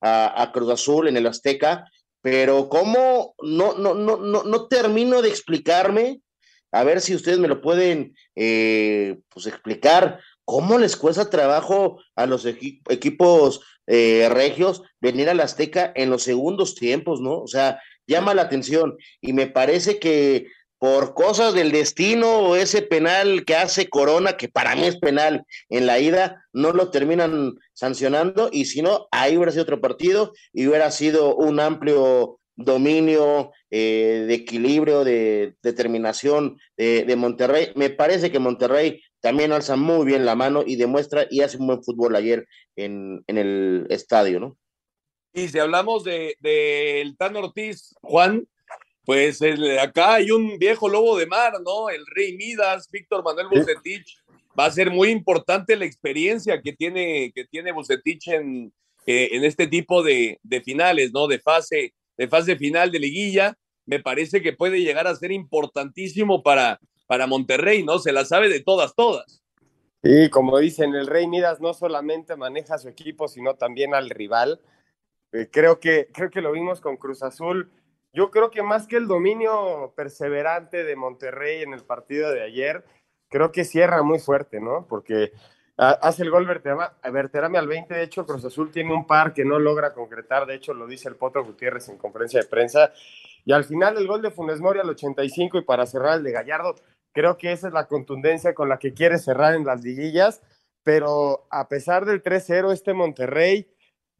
[0.00, 1.88] a, Cruz Azul en el Azteca,
[2.20, 6.20] pero cómo no, no, no, no, no termino de explicarme,
[6.72, 12.26] a ver si ustedes me lo pueden eh, pues explicar, cómo les cuesta trabajo a
[12.26, 17.40] los equi equipos eh, regios venir al Azteca en los segundos tiempos, ¿no?
[17.40, 20.46] O sea, llama la atención y me parece que
[20.78, 25.46] por cosas del destino o ese penal que hace Corona, que para mí es penal
[25.70, 30.32] en la ida, no lo terminan sancionando y si no, ahí hubiera sido otro partido
[30.52, 37.72] y hubiera sido un amplio dominio, eh, de equilibrio, de determinación de, de, Monterrey.
[37.74, 41.66] Me parece que Monterrey también alza muy bien la mano y demuestra y hace un
[41.66, 44.58] buen fútbol ayer en, en el estadio, ¿no?
[45.32, 48.46] Y si hablamos de, de el Tan Ortiz, Juan,
[49.06, 51.88] pues el, acá hay un viejo lobo de mar, ¿no?
[51.88, 54.18] El Rey Midas, Víctor Manuel Bucetich.
[54.60, 58.74] Va a ser muy importante la experiencia que tiene, que tiene Bucetich en,
[59.06, 61.28] eh, en este tipo de, de, finales, ¿no?
[61.28, 63.56] De fase, de fase final de liguilla.
[63.86, 67.98] Me parece que puede llegar a ser importantísimo para, para Monterrey, ¿no?
[67.98, 69.42] Se la sabe de todas, todas.
[70.02, 74.10] Y como dicen, el Rey Midas no solamente maneja a su equipo, sino también al
[74.10, 74.60] rival.
[75.32, 77.70] Eh, creo, que, creo que lo vimos con Cruz Azul.
[78.12, 82.84] Yo creo que más que el dominio perseverante de Monterrey en el partido de ayer,
[83.28, 84.86] creo que cierra muy fuerte, ¿no?
[84.88, 85.32] Porque
[85.76, 89.58] hace el gol Verterame al 20, de hecho Cruz Azul tiene un par que no
[89.58, 92.92] logra concretar, de hecho lo dice el Potro Gutiérrez en conferencia de prensa,
[93.44, 96.32] y al final el gol de Funes Mori al 85 y para cerrar el de
[96.32, 96.76] Gallardo,
[97.14, 100.42] creo que esa es la contundencia con la que quiere cerrar en las liguillas,
[100.82, 103.70] pero a pesar del 3-0, este Monterrey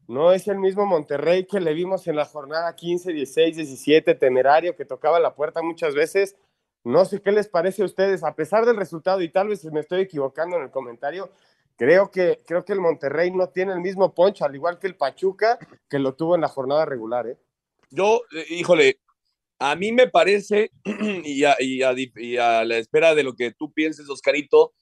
[0.07, 4.75] no es el mismo Monterrey que le vimos en la jornada 15, 16, 17, temerario,
[4.75, 6.35] que tocaba la puerta muchas veces.
[6.83, 9.81] No sé qué les parece a ustedes, a pesar del resultado, y tal vez me
[9.81, 11.31] estoy equivocando en el comentario,
[11.75, 14.95] creo que, creo que el Monterrey no tiene el mismo poncho, al igual que el
[14.95, 17.27] Pachuca, que lo tuvo en la jornada regular.
[17.27, 17.37] ¿eh?
[17.89, 18.99] Yo, híjole,
[19.59, 20.71] a mí me parece,
[21.23, 21.55] y a,
[22.65, 24.73] la espera de lo que tú pienses, Oscarito,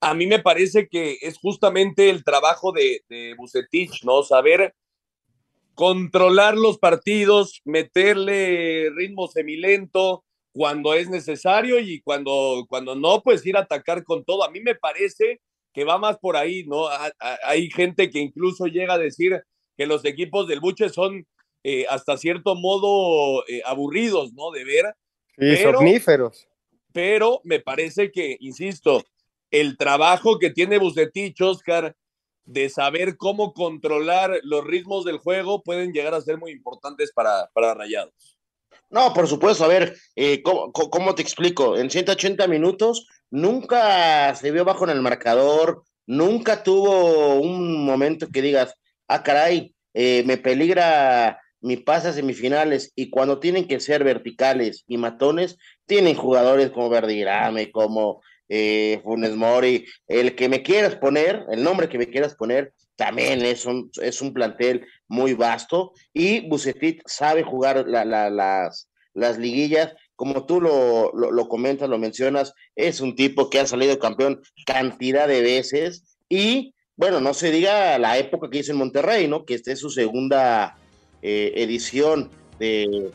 [0.00, 4.22] a mí me parece que es justamente el trabajo de, de Bucetich, ¿no?
[4.22, 4.74] Saber
[5.74, 13.56] controlar los partidos, meterle ritmo semilento cuando es necesario y cuando, cuando no, pues ir
[13.58, 14.42] a atacar con todo.
[14.42, 15.40] A mí me parece
[15.74, 16.86] que va más por ahí, ¿no?
[17.44, 19.42] Hay gente que incluso llega a decir
[19.76, 21.26] que los equipos del Buche son
[21.68, 24.52] eh, hasta cierto modo eh, aburridos, ¿no?
[24.52, 24.94] De ver.
[25.30, 26.46] Sí, pero, somníferos.
[26.92, 29.02] Pero me parece que, insisto,
[29.50, 31.96] el trabajo que tiene Bucetich, Oscar,
[32.44, 37.50] de saber cómo controlar los ritmos del juego, pueden llegar a ser muy importantes para,
[37.52, 38.38] para Rayados.
[38.88, 41.76] No, por supuesto, a ver, eh, ¿cómo, ¿cómo, te explico?
[41.76, 48.40] En 180 minutos nunca se vio bajo en el marcador, nunca tuvo un momento que
[48.40, 48.72] digas,
[49.08, 54.84] ah, caray, eh, me peligra mi pase a semifinales y cuando tienen que ser verticales
[54.86, 61.44] y matones, tienen jugadores como Verdirame, como eh, Funes Mori, el que me quieras poner,
[61.50, 66.48] el nombre que me quieras poner, también es un, es un plantel muy vasto y
[66.48, 69.92] Bucetit sabe jugar la, la, las, las liguillas.
[70.14, 74.40] Como tú lo, lo, lo comentas, lo mencionas, es un tipo que ha salido campeón
[74.64, 79.44] cantidad de veces y bueno, no se diga la época que hizo en Monterrey, ¿no?
[79.44, 80.78] Que esta es su segunda
[81.28, 83.10] eh, edición de,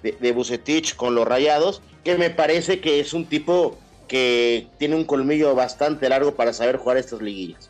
[0.00, 3.76] de, de, Bucetich con los Rayados, que me parece que es un tipo
[4.06, 7.68] que tiene un colmillo bastante largo para saber jugar estas liguillas.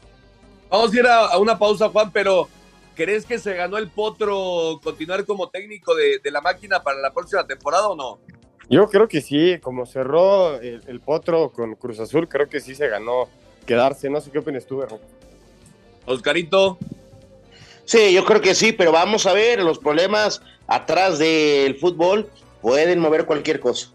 [0.68, 2.46] Vamos a ir a, a una pausa, Juan, pero
[2.94, 7.14] ¿crees que se ganó el potro continuar como técnico de, de, la máquina para la
[7.14, 8.18] próxima temporada o no?
[8.68, 12.74] Yo creo que sí, como cerró el, el potro con Cruz Azul, creo que sí
[12.74, 13.30] se ganó
[13.64, 14.10] quedarse.
[14.10, 15.00] No sé qué opinas tú, Berro.
[16.04, 16.76] Oscarito.
[17.86, 22.28] Sí, yo creo que sí, pero vamos a ver, los problemas atrás del fútbol
[22.60, 23.92] pueden mover cualquier cosa.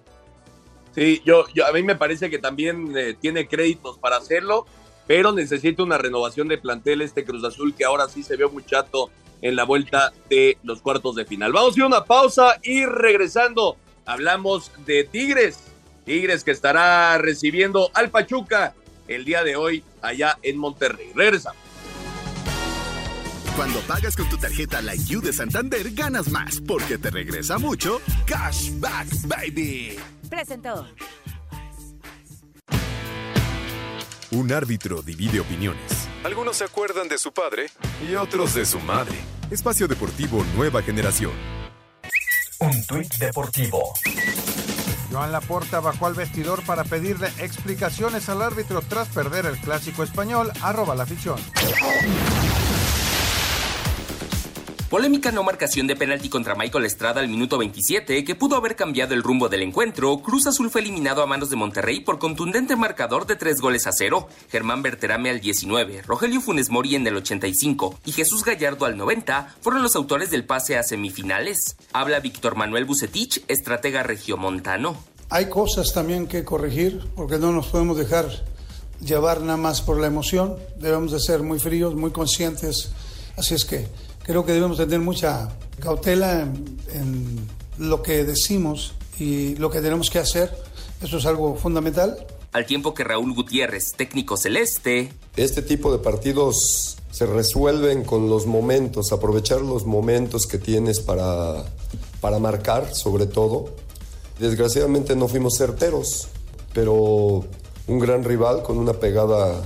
[0.95, 4.65] Sí, yo, yo a mí me parece que también eh, tiene créditos para hacerlo,
[5.07, 8.63] pero necesita una renovación de plantel este Cruz Azul que ahora sí se vio muy
[8.65, 9.09] chato
[9.41, 11.51] en la vuelta de los cuartos de final.
[11.51, 13.75] Vamos a ir a una pausa y regresando
[14.05, 15.59] hablamos de Tigres.
[16.05, 18.73] Tigres que estará recibiendo al Pachuca
[19.09, 21.11] el día de hoy allá en Monterrey.
[21.13, 21.70] Regresamos.
[23.61, 28.01] Cuando pagas con tu tarjeta La You de Santander, ganas más porque te regresa mucho
[28.25, 29.99] Cashback Baby.
[30.27, 30.87] Presentó.
[34.31, 36.07] Un árbitro divide opiniones.
[36.23, 37.67] Algunos se acuerdan de su padre
[38.09, 39.15] y otros de su madre.
[39.51, 41.33] Espacio Deportivo Nueva Generación.
[42.61, 43.93] Un tuit deportivo.
[45.11, 50.51] Joan Laporta bajó al vestidor para pedirle explicaciones al árbitro tras perder el clásico español.
[50.63, 51.37] Arroba la afición.
[54.91, 59.13] Polémica no marcación de penalti contra Michael Estrada al minuto 27 que pudo haber cambiado
[59.13, 60.17] el rumbo del encuentro.
[60.17, 63.93] Cruz Azul fue eliminado a manos de Monterrey por contundente marcador de tres goles a
[63.93, 64.27] cero.
[64.49, 69.55] Germán Berterame al 19, Rogelio Funes Mori en el 85 y Jesús Gallardo al 90
[69.61, 71.77] fueron los autores del pase a semifinales.
[71.93, 74.97] Habla Víctor Manuel Bucetich, estratega regiomontano.
[75.29, 78.27] Hay cosas también que corregir porque no nos podemos dejar
[78.99, 80.57] llevar nada más por la emoción.
[80.75, 82.91] Debemos de ser muy fríos, muy conscientes.
[83.37, 83.87] Así es que
[84.23, 90.09] creo que debemos tener mucha cautela en, en, lo que decimos y lo que tenemos
[90.09, 90.55] que hacer.
[91.01, 92.27] Eso es algo fundamental.
[92.51, 95.13] Al tiempo que Raúl Gutiérrez, técnico celeste.
[95.35, 101.65] Este tipo de partidos se resuelven con los momentos, aprovechar los momentos que tienes para,
[102.19, 103.69] para marcar, sobre todo.
[104.39, 106.27] Desgraciadamente no fuimos certeros,
[106.73, 107.45] pero
[107.87, 109.61] un gran rival con una pegada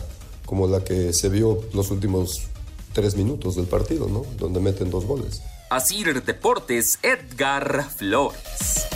[0.45, 2.47] como la que se vio los últimos
[2.95, 4.25] tres minutos del partido, ¿no?
[4.38, 5.43] Donde meten dos goles.
[5.69, 8.88] Asir Deportes, Edgar Flores.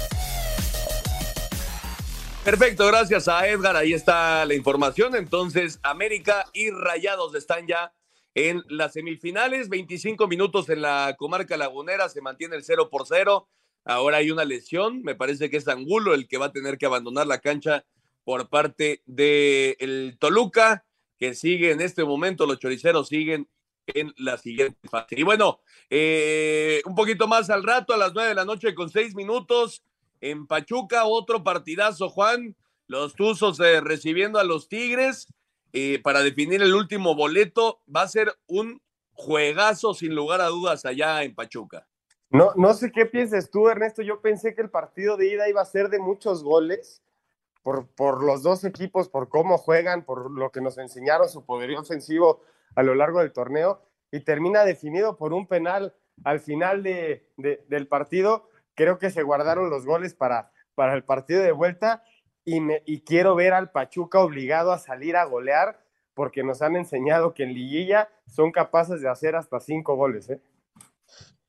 [2.46, 3.76] Perfecto, gracias a Edgar.
[3.76, 5.16] Ahí está la información.
[5.16, 7.94] Entonces, América y Rayados están ya
[8.34, 9.68] en las semifinales.
[9.68, 12.08] 25 minutos en la comarca lagunera.
[12.08, 13.50] Se mantiene el 0 por 0.
[13.84, 15.02] Ahora hay una lesión.
[15.04, 17.86] Me parece que es Angulo el que va a tener que abandonar la cancha
[18.24, 20.86] por parte del el Toluca,
[21.18, 22.46] que sigue en este momento.
[22.46, 23.50] Los choriceros siguen
[23.94, 25.16] en la siguiente fase.
[25.18, 28.90] Y bueno, eh, un poquito más al rato, a las nueve de la noche con
[28.90, 29.84] seis minutos,
[30.22, 32.56] en Pachuca, otro partidazo, Juan.
[32.88, 35.28] Los Tuzos eh, recibiendo a los Tigres
[35.74, 37.82] eh, para definir el último boleto.
[37.94, 38.82] Va a ser un
[39.14, 41.88] juegazo, sin lugar a dudas, allá en Pachuca.
[42.32, 44.02] No, no sé qué piensas tú, Ernesto.
[44.02, 47.02] Yo pensé que el partido de ida iba a ser de muchos goles
[47.64, 51.80] por, por los dos equipos, por cómo juegan, por lo que nos enseñaron su poderío
[51.80, 52.42] ofensivo
[52.76, 57.64] a lo largo del torneo y termina definido por un penal al final de, de,
[57.68, 58.50] del partido.
[58.76, 62.04] Creo que se guardaron los goles para, para el partido de vuelta
[62.46, 66.76] y, me, y quiero ver al Pachuca obligado a salir a golear porque nos han
[66.76, 70.30] enseñado que en liguilla son capaces de hacer hasta cinco goles.
[70.30, 70.42] ¿eh?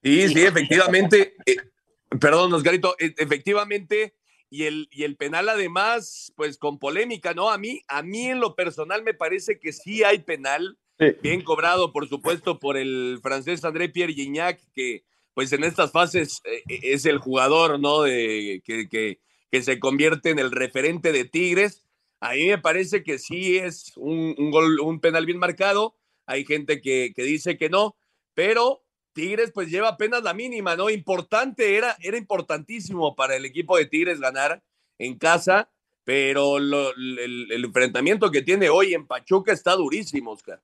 [0.02, 1.34] Sí, sí, efectivamente.
[1.46, 1.56] Eh,
[2.20, 4.14] perdón, Oscarito, e, efectivamente.
[4.48, 7.50] Y el, y el penal además, pues con polémica, ¿no?
[7.50, 10.76] A mí, a mí en lo personal me parece que sí hay penal,
[11.22, 16.40] bien cobrado, por supuesto, por el francés André Pierre Gignac, que pues en estas fases
[16.44, 18.02] eh, es el jugador, ¿no?
[18.02, 21.84] De, que, que, que, se convierte en el referente de Tigres.
[22.20, 25.96] A mí me parece que sí es un, un gol, un penal bien marcado.
[26.26, 27.96] Hay gente que, que dice que no,
[28.34, 30.90] pero Tigres pues lleva apenas la mínima, ¿no?
[30.90, 34.62] Importante, era, era importantísimo para el equipo de Tigres ganar
[34.98, 35.70] en casa,
[36.04, 40.60] pero lo, el, enfrentamiento que tiene hoy en Pachuca está durísimo, Oscar.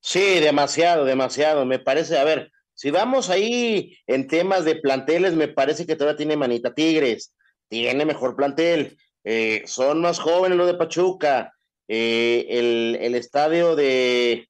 [0.00, 1.64] Sí, demasiado, demasiado.
[1.64, 6.16] Me parece, a ver, si vamos ahí en temas de planteles, me parece que todavía
[6.16, 7.34] tiene manita Tigres,
[7.68, 11.52] tiene mejor plantel, eh, son más jóvenes los de Pachuca,
[11.88, 14.48] eh, el, el estadio de,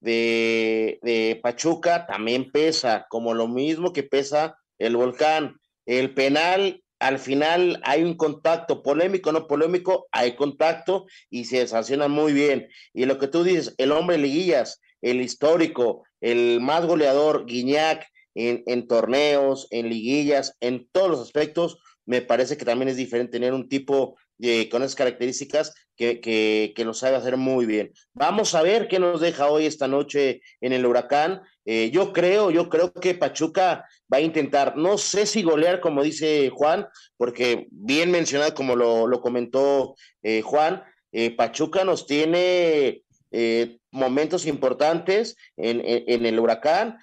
[0.00, 5.58] de, de, Pachuca también pesa, como lo mismo que pesa el volcán.
[5.86, 12.08] El penal, al final hay un contacto polémico, no polémico, hay contacto y se sanciona
[12.08, 12.68] muy bien.
[12.92, 18.62] Y lo que tú dices, el hombre liguillas, el histórico, el más goleador, Guiñac, en,
[18.66, 23.52] en torneos, en liguillas, en todos los aspectos, me parece que también es diferente tener
[23.52, 27.90] un tipo eh, con esas características que, que, lo sabe hacer muy bien.
[28.12, 31.40] Vamos a ver qué nos deja hoy esta noche en el huracán.
[31.64, 36.02] Eh, yo creo, yo creo que Pachuca va a intentar, no sé si golear como
[36.02, 40.84] dice Juan, porque bien mencionado como lo, lo comentó eh, Juan,
[41.38, 43.00] Pachuca nos tiene
[43.90, 46.98] momentos importantes en, en, en, el huracán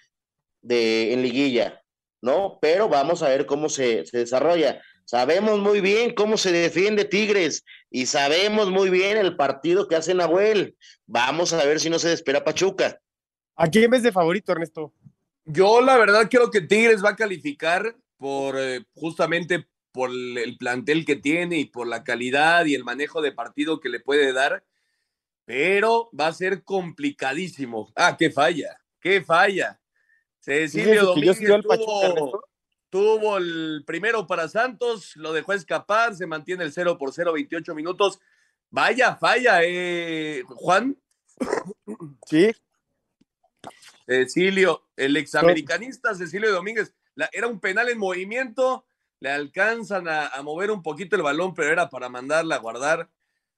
[0.62, 1.82] de, en liguilla,
[2.22, 2.60] ¿no?
[2.62, 7.66] Pero vamos a ver cómo se, se desarrolla Sabemos muy bien cómo se defiende Tigres
[7.90, 10.76] y sabemos muy bien el partido que hace Nahuel.
[11.06, 13.00] Vamos a ver si no se espera Pachuca.
[13.56, 14.94] ¿A quién ves de favorito, Ernesto?
[15.46, 21.06] Yo la verdad creo que Tigres va a calificar por eh, justamente por el plantel
[21.06, 24.64] que tiene y por la calidad y el manejo de partido que le puede dar,
[25.46, 27.92] pero va a ser complicadísimo.
[27.96, 29.80] Ah, qué falla, qué falla.
[30.40, 32.44] Cecilio Domínguez tuvo,
[32.94, 37.74] tuvo, el primero para Santos, lo dejó escapar, se mantiene el 0 por 0, 28
[37.74, 38.20] minutos.
[38.70, 40.96] Vaya falla, eh, Juan.
[42.28, 42.52] Sí.
[44.06, 46.94] Cecilio, el examericanista Cecilio Domínguez,
[47.32, 48.86] era un penal en movimiento,
[49.20, 53.10] le alcanzan a, mover un poquito el balón, pero era para mandarla a guardar.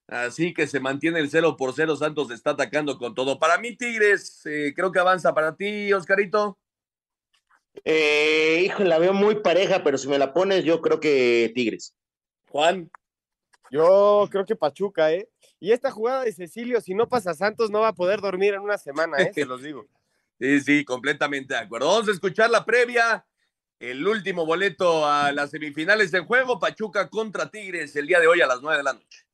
[0.07, 1.97] Así que se mantiene el 0 por 0.
[1.97, 3.37] Santos está atacando con todo.
[3.37, 6.57] Para mí, Tigres, eh, creo que avanza para ti, Oscarito.
[7.83, 11.95] Eh, hijo, la veo muy pareja, pero si me la pones, yo creo que Tigres.
[12.49, 12.89] Juan.
[13.71, 15.27] Yo creo que Pachuca, ¿eh?
[15.59, 18.61] Y esta jugada de Cecilio, si no pasa Santos, no va a poder dormir en
[18.61, 19.31] una semana, ¿eh?
[19.33, 19.87] Se los digo.
[20.39, 21.87] sí, sí, completamente de acuerdo.
[21.87, 23.25] Vamos a escuchar la previa
[23.79, 28.41] el último boleto a las semifinales del juego, Pachuca contra Tigres, el día de hoy
[28.41, 29.24] a las 9 de la noche.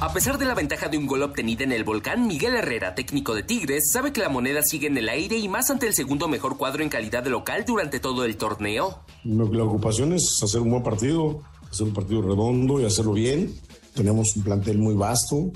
[0.00, 3.34] A pesar de la ventaja de un gol obtenida en el volcán, Miguel Herrera, técnico
[3.34, 6.26] de Tigres, sabe que la moneda sigue en el aire y más ante el segundo
[6.26, 9.00] mejor cuadro en calidad de local durante todo el torneo.
[9.24, 13.54] La ocupación es hacer un buen partido, hacer un partido redondo y hacerlo bien.
[13.94, 15.52] Tenemos un plantel muy vasto.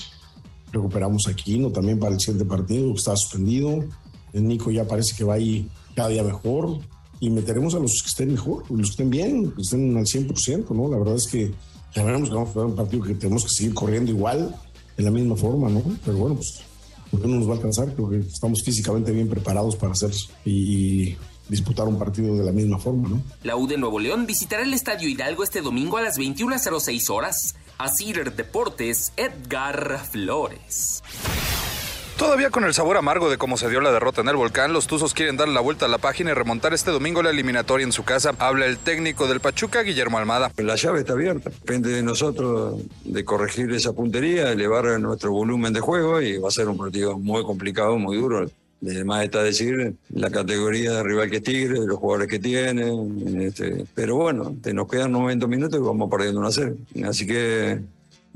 [0.72, 3.82] Recuperamos a Aquino también para el siguiente partido, que estaba suspendido.
[4.34, 6.80] El Nico ya parece que va ahí cada día mejor
[7.18, 10.68] y meteremos a los que estén mejor, los que estén bien, que estén al 100%,
[10.68, 10.90] ¿no?
[10.90, 11.54] La verdad es que
[11.94, 14.54] ya veremos que vamos a jugar un partido que tenemos que seguir corriendo igual,
[14.96, 15.82] de la misma forma, ¿no?
[16.04, 16.62] Pero bueno, pues,
[17.10, 17.92] porque no nos va a alcanzar?
[17.94, 20.10] Creo que estamos físicamente bien preparados para hacer
[20.44, 21.16] y,
[21.48, 23.22] disputar un partido de la misma forma, ¿no?
[23.42, 27.54] La U de Nuevo León visitará el Estadio Hidalgo este domingo a las 21.06 horas.
[27.76, 31.02] Asir Deportes, Edgar Flores.
[32.16, 34.86] Todavía con el sabor amargo de cómo se dio la derrota en el volcán, los
[34.86, 37.90] Tuzos quieren dar la vuelta a la página y remontar este domingo la eliminatoria en
[37.90, 38.32] su casa.
[38.38, 40.52] Habla el técnico del Pachuca, Guillermo Almada.
[40.58, 41.50] La llave está abierta.
[41.50, 46.52] Depende de nosotros de corregir esa puntería, elevar nuestro volumen de juego y va a
[46.52, 48.48] ser un partido muy complicado, muy duro.
[48.80, 53.40] Además está decir la categoría de rival que Tigre, los jugadores que tienen.
[53.40, 56.76] Este, pero bueno, te nos quedan 90 minutos y vamos perdiendo una serie.
[57.04, 57.80] Así que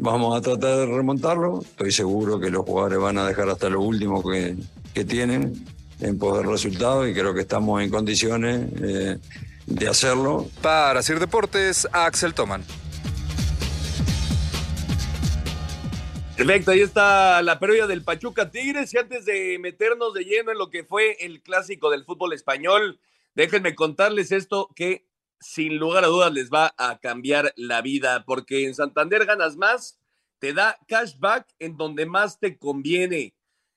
[0.01, 1.61] Vamos a tratar de remontarlo.
[1.61, 4.55] Estoy seguro que los jugadores van a dejar hasta lo último que,
[4.95, 5.67] que tienen
[6.01, 9.19] en poder resultado y creo que estamos en condiciones eh,
[9.67, 10.49] de hacerlo.
[10.63, 12.63] Para Sir Deportes, Axel Toman.
[16.37, 18.95] Perfecto, ahí está la previa del Pachuca Tigres.
[18.95, 23.01] Y antes de meternos de lleno en lo que fue el clásico del fútbol español,
[23.35, 25.08] déjenme contarles esto que
[25.41, 29.99] sin lugar a dudas les va a cambiar la vida, porque en Santander ganas más,
[30.39, 33.35] te da cashback en donde más te conviene.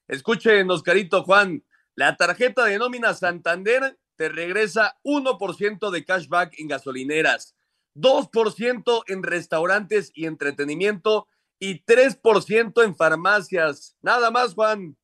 [0.08, 1.64] Escuchen, Oscarito Juan,
[1.96, 7.56] la tarjeta de nómina Santander te regresa 1% de cashback en gasolineras,
[7.96, 11.28] 2% en restaurantes y entretenimiento
[11.60, 13.96] y 3% en farmacias.
[14.02, 14.98] Nada más, Juan.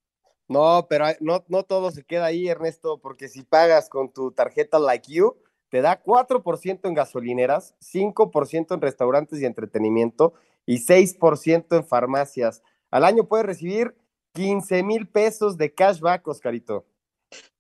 [0.47, 4.79] No, pero no, no todo se queda ahí, Ernesto, porque si pagas con tu tarjeta
[4.79, 5.35] Like You,
[5.69, 10.33] te da 4% en gasolineras, 5% en restaurantes y entretenimiento
[10.65, 12.61] y 6% en farmacias.
[12.91, 13.95] Al año puedes recibir
[14.33, 16.85] 15 mil pesos de cashback, Oscarito.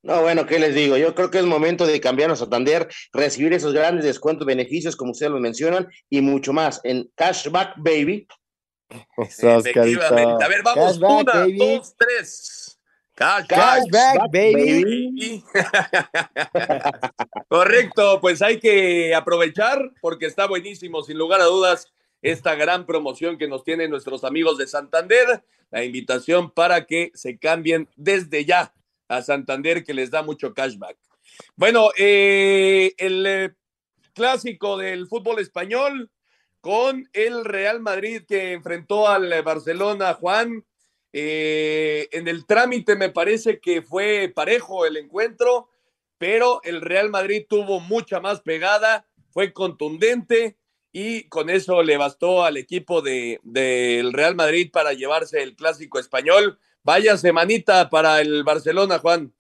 [0.01, 0.95] No, bueno, ¿qué les digo?
[0.95, 5.11] Yo creo que es momento de cambiarnos a Santander, recibir esos grandes descuentos, beneficios, como
[5.11, 8.27] ustedes lo mencionan, y mucho más en Cashback Baby.
[9.17, 10.43] Efectivamente.
[10.43, 12.76] A ver, vamos, una, dos, tres.
[13.17, 15.43] Cashback, baby.
[17.47, 23.39] Correcto, pues hay que aprovechar porque está buenísimo, sin lugar a dudas, esta gran promoción
[23.39, 25.43] que nos tienen nuestros amigos de Santander.
[25.71, 28.71] La invitación para que se cambien desde ya
[29.07, 30.97] a Santander, que les da mucho cashback.
[31.55, 33.55] Bueno, eh, el eh,
[34.13, 36.11] clásico del fútbol español
[36.61, 40.63] con el Real Madrid que enfrentó al Barcelona, Juan.
[41.13, 45.69] Eh, en el trámite me parece que fue parejo el encuentro,
[46.17, 50.57] pero el Real Madrid tuvo mucha más pegada, fue contundente
[50.91, 55.99] y con eso le bastó al equipo del de, Real Madrid para llevarse el clásico
[55.99, 56.59] español.
[56.83, 59.33] Vaya semanita para el Barcelona, Juan.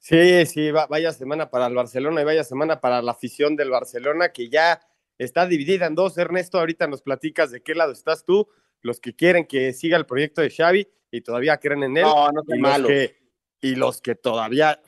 [0.00, 4.32] Sí, sí, vaya semana para el Barcelona y vaya semana para la afición del Barcelona
[4.32, 4.80] que ya
[5.18, 6.16] está dividida en dos.
[6.16, 8.48] Ernesto, ahorita nos platicas de qué lado estás tú
[8.82, 12.02] los que quieren que siga el proyecto de Xavi y todavía creen en él.
[12.04, 13.16] No, no y, los que,
[13.60, 14.80] y los que todavía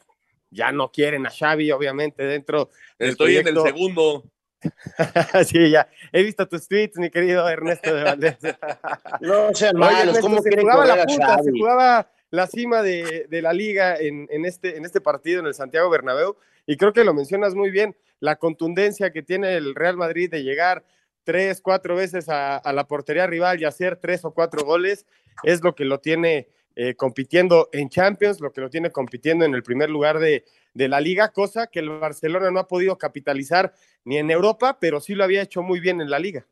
[0.50, 2.70] ya no quieren a Xavi, obviamente, dentro.
[2.98, 4.24] Estoy en el segundo.
[5.46, 5.88] sí, ya.
[6.12, 8.38] He visto tus tweets, mi querido Ernesto de Valdés.
[9.20, 12.82] no sean Oye, malos, Ernesto, ¿cómo se quieren jugaba la punta, se jugaba la cima
[12.82, 16.36] de, de la liga en, en este, en este partido, en el Santiago Bernabéu,
[16.66, 20.42] y creo que lo mencionas muy bien, la contundencia que tiene el Real Madrid de
[20.42, 20.84] llegar
[21.24, 25.06] tres, cuatro veces a, la portería rival y hacer tres o cuatro goles,
[25.42, 29.54] es lo que lo tiene eh, compitiendo en Champions, lo que lo tiene compitiendo en
[29.54, 30.44] el primer lugar de,
[30.74, 35.00] de la liga, cosa que el Barcelona no ha podido capitalizar ni en Europa, pero
[35.00, 36.46] sí lo había hecho muy bien en la liga.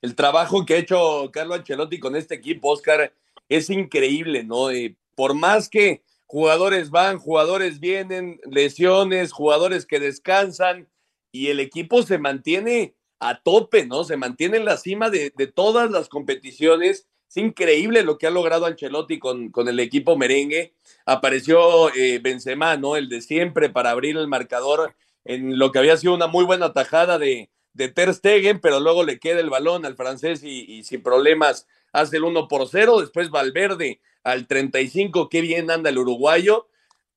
[0.00, 3.12] el trabajo que ha hecho Carlo Ancelotti con este equipo, Oscar,
[3.48, 4.70] es increíble, ¿no?
[4.70, 10.88] Eh, por más que jugadores van, jugadores vienen, lesiones, jugadores que descansan
[11.32, 14.04] y el equipo se mantiene a tope, ¿no?
[14.04, 17.08] Se mantiene en la cima de, de todas las competiciones.
[17.28, 20.72] Es increíble lo que ha logrado Ancelotti con, con el equipo merengue.
[21.04, 22.96] Apareció eh, Benzema, ¿no?
[22.96, 24.94] El de siempre para abrir el marcador
[25.24, 29.04] en lo que había sido una muy buena tajada de, de Ter Stegen, pero luego
[29.04, 33.00] le queda el balón al francés y, sin problemas hace el 1 por 0.
[33.00, 36.68] Después Valverde al 35, qué bien anda el uruguayo.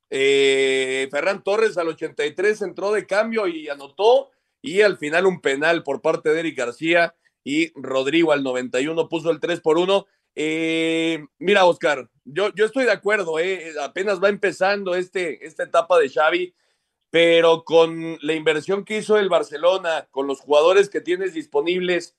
[0.10, 4.31] Eh, Ferran Torres al 83 entró de cambio y anotó.
[4.62, 9.32] Y al final un penal por parte de Eric García y Rodrigo al 91 puso
[9.32, 10.06] el 3 por 1.
[10.36, 16.00] Eh, mira, Oscar, yo, yo estoy de acuerdo, eh, apenas va empezando este, esta etapa
[16.00, 16.54] de Xavi,
[17.10, 22.16] pero con la inversión que hizo el Barcelona, con los jugadores que tienes disponibles,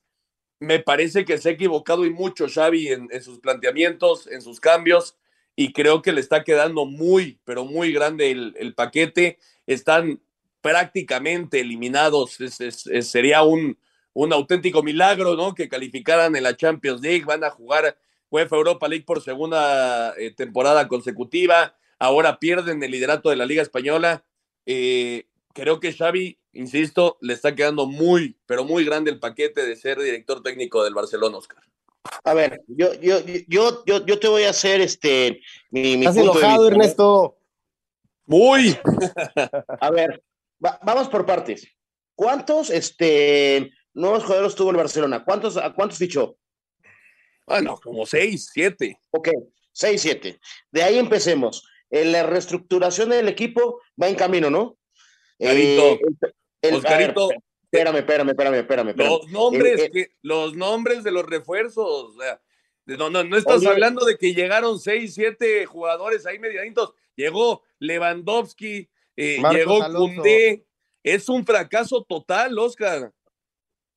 [0.61, 5.17] me parece que se ha equivocado y mucho Xavi en, sus planteamientos, en sus cambios,
[5.57, 9.39] y creo que le está quedando muy, pero muy grande el, el paquete.
[9.67, 10.23] Están
[10.63, 13.77] prácticamente eliminados, es- es- es- sería un,
[14.15, 15.55] un auténtico milagro, ¿no?
[15.55, 17.99] Que calificaran en la Champions League, van a jugar
[18.31, 23.63] UEFA Europa League por segunda eh, temporada consecutiva, ahora pierden el liderato de la Liga
[23.63, 24.25] Española.
[24.65, 29.77] Eh, creo que Xavi, insisto, le está quedando muy, pero muy grande el paquete de
[29.77, 31.63] ser director técnico del Barcelona, Oscar.
[32.25, 35.41] A ver, yo, yo, yo, yo, yo te voy a hacer este
[35.71, 36.69] mi, mi Estás punto de enojado.
[36.69, 37.37] Ernesto.
[38.27, 38.77] Muy.
[39.81, 40.23] A ver,
[40.65, 41.67] va- vamos por partes.
[42.15, 45.25] ¿Cuántos este, nuevos jugadores tuvo el Barcelona?
[45.25, 46.37] ¿Cuántos, ¿A cuántos fichó?
[47.47, 48.99] Bueno, como seis, siete.
[49.11, 49.29] Ok,
[49.73, 50.39] seis, siete.
[50.71, 51.67] De ahí empecemos.
[51.91, 54.79] Eh, la reestructuración del equipo va en camino, ¿no?
[55.39, 58.89] Carito, Eh, el- el- a Oscarito, ver, espérame, espérame, espérame, espérame.
[58.91, 59.11] espérame.
[59.11, 62.15] Los nombres, el- que, los nombres de los refuerzos.
[62.17, 62.41] o sea,
[62.87, 63.69] no, no, no estás Oye.
[63.69, 66.95] hablando de que llegaron seis, siete jugadores ahí medianitos.
[67.17, 69.79] Llegó Lewandowski, eh, llegó.
[70.17, 70.65] Cundé.
[71.05, 73.13] Es un fracaso total, Oscar.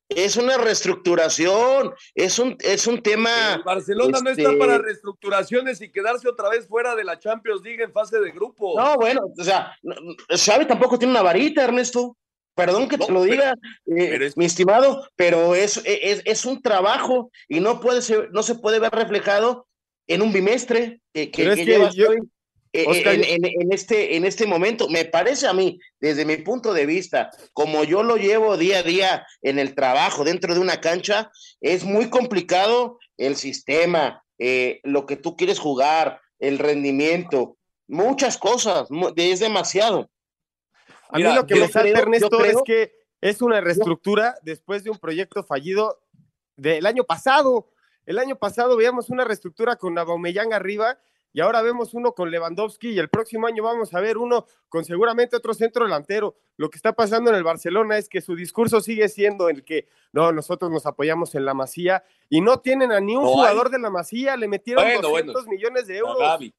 [0.09, 3.55] Es una reestructuración, es un, es un tema.
[3.55, 7.61] El Barcelona no está este, para reestructuraciones y quedarse otra vez fuera de la Champions
[7.63, 8.79] League en fase de grupo.
[8.79, 9.75] No, bueno, o sea,
[10.29, 12.15] Xavi tampoco tiene una varita, Ernesto.
[12.55, 13.53] Perdón que te lo diga,
[13.85, 18.55] eh, mi estimado, pero es, es, es un trabajo y no puede ser, no se
[18.55, 19.67] puede ver reflejado
[20.07, 22.19] en un bimestre que, que- que yo- hoy, eh,
[22.87, 24.89] Oscar, en, en- en este, en este momento.
[24.89, 28.83] Me parece a mí, desde mi punto de vista, como yo lo llevo día a
[28.83, 35.05] día en el trabajo dentro de una cancha, es muy complicado el sistema, eh, lo
[35.05, 37.57] que tú quieres jugar, el rendimiento,
[37.87, 40.09] muchas cosas, es demasiado.
[41.09, 44.89] A mí lo que me salta, Ernesto, creo- es que es una reestructura después de
[44.89, 46.01] un proyecto fallido
[46.57, 47.71] del año pasado.
[48.05, 50.99] El año pasado veíamos una reestructura con Aubameyang arriba
[51.35, 54.85] y ahora vemos uno con Lewandowski y el próximo año vamos a ver uno con
[54.85, 56.37] seguramente otro centro delantero.
[56.55, 59.89] Lo que está pasando en el Barcelona es que su discurso sigue siendo el que
[60.13, 63.35] no, nosotros nos apoyamos en la Masía y no tienen a ni un No hay.
[63.35, 65.49] jugador de la Masía, le metieron Bueno, 200 bueno.
[65.51, 66.17] millones de A euros.
[66.19, 66.55] Gaby.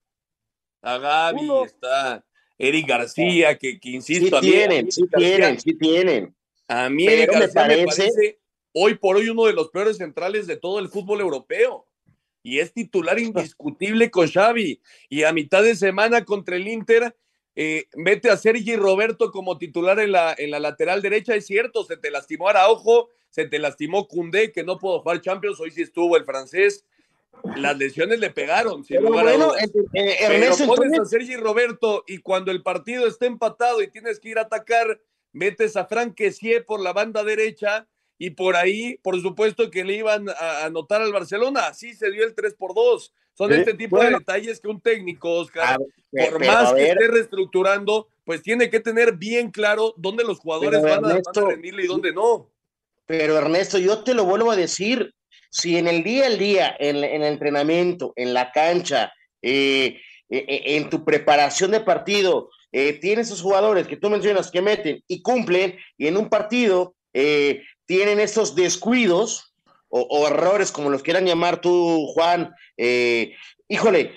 [0.83, 2.25] A Gaby está
[2.59, 6.37] Eric García, que, que Sí insisto, a mí- tienen, a sí García- tienen, sí tienen.
[6.69, 8.41] A mí Eric me García me parece- parece
[8.75, 11.87] hoy por hoy uno de los peores centrales de todo el fútbol europeo.
[12.47, 14.81] Y es titular indiscutible con Xavi.
[15.09, 17.17] Y a mitad de semana contra el Inter,
[17.57, 21.35] eh, mete a Sergi Roberto como titular en la, en la lateral derecha.
[21.35, 25.59] Es cierto, se te lastimó Araujo, se te lastimó Cundé, que no pudo jugar Champions.
[25.59, 26.85] Hoy sí estuvo el francés.
[27.57, 31.35] Las lesiones le pegaron, sin Pero lugar bueno, eh, eh, Pero pones entonces- a Sergi
[31.35, 35.01] Roberto y cuando el partido está empatado y tienes que ir a atacar,
[35.33, 37.89] metes a Frank Kessie por la banda derecha
[38.19, 41.67] y por ahí, por supuesto que le iban a anotar al Barcelona.
[41.67, 43.13] Así se dio el 3 por 2.
[43.35, 44.13] Son este tipo bueno.
[44.13, 45.79] de detalles que un técnico, Oscar,
[46.11, 50.83] ver, por más que esté reestructurando, pues tiene que tener bien claro dónde los jugadores
[50.83, 52.51] van, a, van a Ernesto, rendirle y dónde no.
[53.05, 55.15] Pero Ernesto, yo te lo vuelvo a decir,
[55.51, 59.13] si en el día al día, en, en el entrenamiento, en la cancha,
[59.43, 60.01] eh,
[60.31, 64.61] eh, eh, en tu preparación de partido eh, tienes esos jugadores que tú mencionas que
[64.61, 69.55] meten y cumplen, y en un partido eh, tienen estos descuidos
[69.89, 73.35] o, o, errores, como los quieran llamar tú, Juan, eh,
[73.69, 74.15] híjole,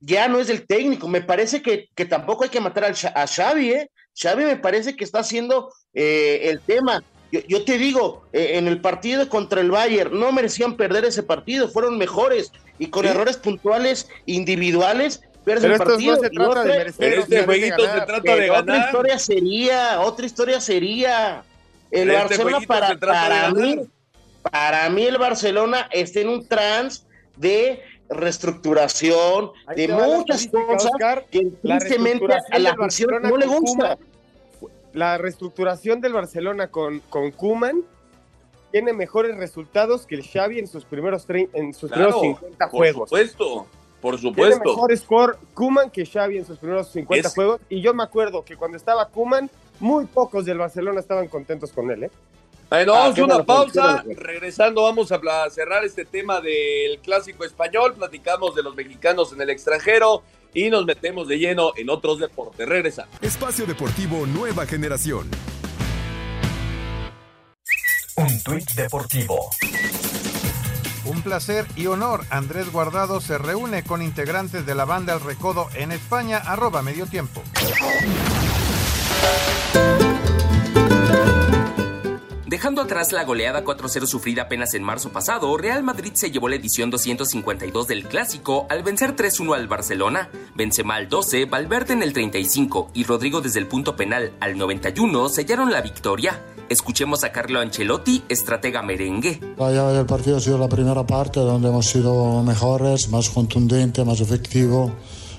[0.00, 3.26] ya no es del técnico, me parece que, que tampoco hay que matar al, a
[3.26, 3.90] Xavi, ¿eh?
[4.14, 7.02] Xavi me parece que está haciendo eh, el tema.
[7.32, 11.22] Yo, yo, te digo, eh, en el partido contra el Bayern no merecían perder ese
[11.22, 13.10] partido, fueron mejores y con ¿Sí?
[13.10, 16.16] errores puntuales individuales pero el partido.
[16.16, 18.62] No se trata otra, de merecer, este jueguito se trata de ganar.
[18.62, 21.44] Otra historia sería, otra historia sería.
[21.90, 23.80] El este Barcelona para, para mí,
[24.42, 27.06] para mí el Barcelona está en un trans
[27.36, 33.98] de reestructuración, Ahí de muchas cosas Oscar, que tristemente a la afición no le gusta.
[34.92, 37.82] La reestructuración del Barcelona con, con Kuman
[38.70, 42.78] tiene mejores resultados que el Xavi en sus primeros, en sus claro, primeros 50 por
[42.78, 43.08] juegos.
[43.08, 43.66] Supuesto.
[44.00, 44.60] Por supuesto.
[44.62, 47.34] Tiene mejor score Kuman que Xavi en sus primeros 50 es...
[47.34, 47.60] juegos.
[47.68, 49.50] Y yo me acuerdo que cuando estaba Kuman,
[49.80, 52.04] muy pocos del Barcelona estaban contentos con él.
[52.04, 52.10] ¿eh?
[52.68, 54.04] Bueno, ah, vamos a una pausa.
[54.06, 55.20] Regresando, vamos a
[55.50, 57.94] cerrar este tema del clásico español.
[57.94, 60.22] Platicamos de los mexicanos en el extranjero
[60.52, 62.68] y nos metemos de lleno en otros deportes.
[62.68, 63.06] Regresa.
[63.20, 65.30] Espacio Deportivo Nueva Generación.
[68.16, 69.50] Un tuit deportivo.
[71.04, 72.24] Un placer y honor.
[72.30, 77.06] Andrés Guardado se reúne con integrantes de la banda El Recodo en España, arroba medio
[77.06, 77.42] tiempo.
[82.56, 86.56] Dejando atrás la goleada 4-0 sufrida apenas en marzo pasado, Real Madrid se llevó la
[86.56, 90.30] edición 252 del Clásico al vencer 3-1 al Barcelona.
[90.54, 95.28] Benzema al 12, Valverde en el 35 y Rodrigo desde el punto penal al 91
[95.28, 96.40] sellaron la victoria.
[96.68, 99.38] Escuchemos a Carlo Ancelotti, estratega merengue.
[99.58, 104.02] La llave del partido ha sido la primera parte donde hemos sido mejores, más contundente,
[104.02, 104.92] más efectivo.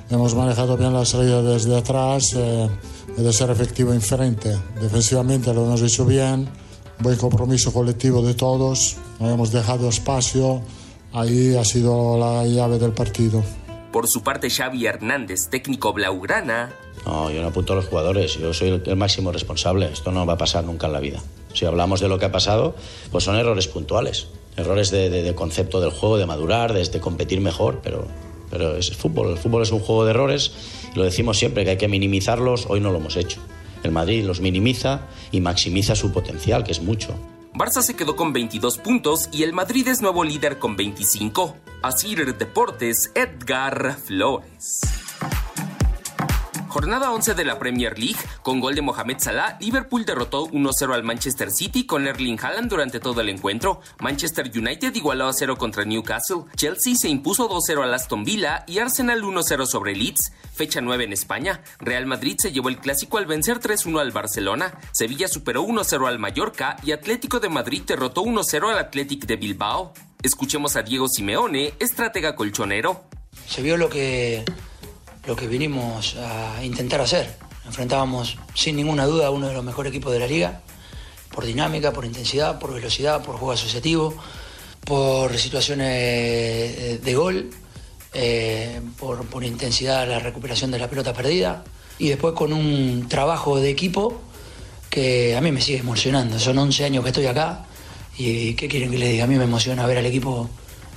[0.10, 2.70] Hemos manejado bien la salida desde atrás eh,
[3.18, 4.56] y de ser efectivo en frente.
[4.80, 6.48] Defensivamente lo hemos hecho bien
[7.00, 10.62] buen compromiso colectivo de todos, no hemos dejado espacio,
[11.14, 13.44] ahí ha sido la llave del partido.
[13.92, 16.74] Por su parte, Xavi Hernández, técnico blaugrana.
[17.06, 20.34] No, yo no apunto a los jugadores, yo soy el, máximo responsable, esto no va
[20.34, 21.20] a pasar nunca en la vida.
[21.54, 22.76] Si hablamos de lo que ha pasado,
[23.12, 27.00] pues son errores puntuales, errores de, de, de concepto del juego, de madurar, de, de
[27.00, 28.08] competir mejor, pero,
[28.50, 30.52] pero es fútbol, el fútbol es un juego de errores
[30.98, 33.40] lo decimos siempre que hay que minimizarlos, hoy no lo hemos hecho.
[33.84, 37.16] El Madrid los minimiza y maximiza su potencial, que es mucho.
[37.54, 41.56] Barça se quedó con 22 puntos y el Madrid es nuevo líder con 25.
[41.82, 45.07] Asir Deportes, Edgar Flores.
[46.70, 51.04] Jornada 11 de la Premier League, con gol de Mohamed Salah, Liverpool derrotó 1-0 al
[51.04, 53.82] Manchester City con Erling Haaland durante todo el encuentro.
[54.00, 56.44] Manchester United igualó a 0 contra Newcastle.
[56.56, 60.34] Chelsea se impuso 2-0 al Aston Villa y Arsenal 1-0 sobre Leeds.
[60.54, 61.62] Fecha 9 en España.
[61.80, 64.74] Real Madrid se llevó el clásico al vencer 3-1 al Barcelona.
[64.92, 69.94] Sevilla superó 1-0 al Mallorca y Atlético de Madrid derrotó 1-0 al Athletic de Bilbao.
[70.22, 73.06] Escuchemos a Diego Simeone, estratega colchonero.
[73.48, 74.44] Se vio lo que
[75.28, 77.38] lo que vinimos a intentar hacer.
[77.66, 80.62] Enfrentábamos sin ninguna duda a uno de los mejores equipos de la liga,
[81.32, 84.16] por dinámica, por intensidad, por velocidad, por juego asociativo,
[84.86, 87.50] por situaciones de gol,
[88.14, 91.66] eh, por, por intensidad la recuperación de la pelota perdida
[92.00, 94.22] y después con un trabajo de equipo
[94.90, 96.40] que a mí me sigue emocionando.
[96.40, 97.66] Son 11 años que estoy acá
[98.18, 99.26] y ¿qué quieren que les diga?
[99.26, 100.50] A mí me emociona ver al equipo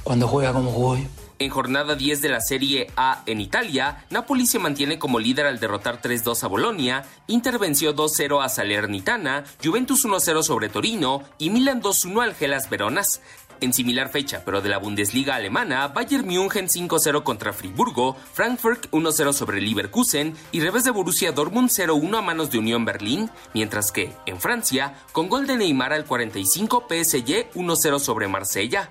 [0.05, 1.07] cuando juega como jugó hoy.
[1.41, 5.59] En jornada 10 de la Serie A en Italia, Napoli se mantiene como líder al
[5.59, 11.81] derrotar 3-2 a Bolonia, Inter venció 2-0 a Salernitana, Juventus 1-0 sobre Torino y Milan
[11.81, 13.23] 2-1 al Gelas Veronas.
[13.63, 19.33] En similar fecha, pero de la Bundesliga alemana, Bayern München 5-0 contra Friburgo, Frankfurt 1-0
[19.33, 24.13] sobre Leverkusen y revés de Borussia Dortmund 0-1 a manos de Unión Berlín, mientras que,
[24.27, 28.91] en Francia, con gol de Neymar al 45, PSG 1-0 sobre Marsella.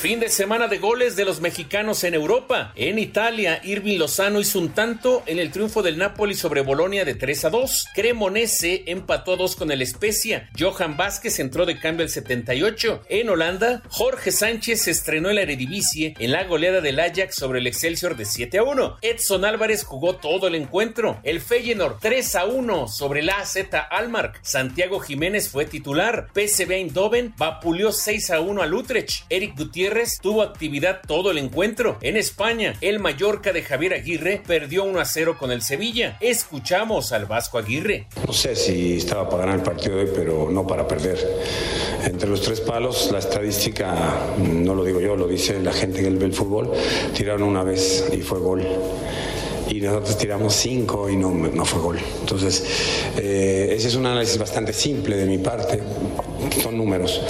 [0.00, 2.72] Fin de semana de goles de los mexicanos en Europa.
[2.74, 7.14] En Italia, Irving Lozano hizo un tanto en el triunfo del Napoli sobre Bolonia de
[7.14, 7.88] 3 a 2.
[7.94, 10.48] Cremonese empató a 2 con el Especia.
[10.58, 13.02] Johan Vázquez entró de cambio al 78.
[13.10, 17.66] En Holanda, Jorge Sánchez estrenó en la Eredivisie en la goleada del Ajax sobre el
[17.66, 18.96] Excelsior de 7 a 1.
[19.02, 21.20] Edson Álvarez jugó todo el encuentro.
[21.24, 23.58] El Feyenoord 3 a 1 sobre la AZ
[23.90, 24.40] Almark.
[24.40, 26.28] Santiago Jiménez fue titular.
[26.32, 29.26] PSV Eindhoven vapuleó 6 a 1 al Utrecht.
[29.28, 29.89] Eric Gutiérrez
[30.22, 31.98] Tuvo actividad todo el encuentro.
[32.00, 36.16] En España, el Mallorca de Javier Aguirre perdió 1 a 0 con el Sevilla.
[36.20, 38.06] Escuchamos al Vasco Aguirre.
[38.24, 41.18] No sé si estaba para ganar el partido de hoy, pero no para perder.
[42.04, 43.96] Entre los tres palos, la estadística,
[44.38, 46.70] no lo digo yo, lo dice la gente que ve el fútbol,
[47.12, 48.64] tiraron una vez y fue gol
[49.68, 51.98] y nosotros tiramos cinco y no, no fue gol.
[52.20, 52.64] Entonces,
[53.16, 55.80] eh, ese es un análisis bastante simple de mi parte,
[56.62, 57.20] son números.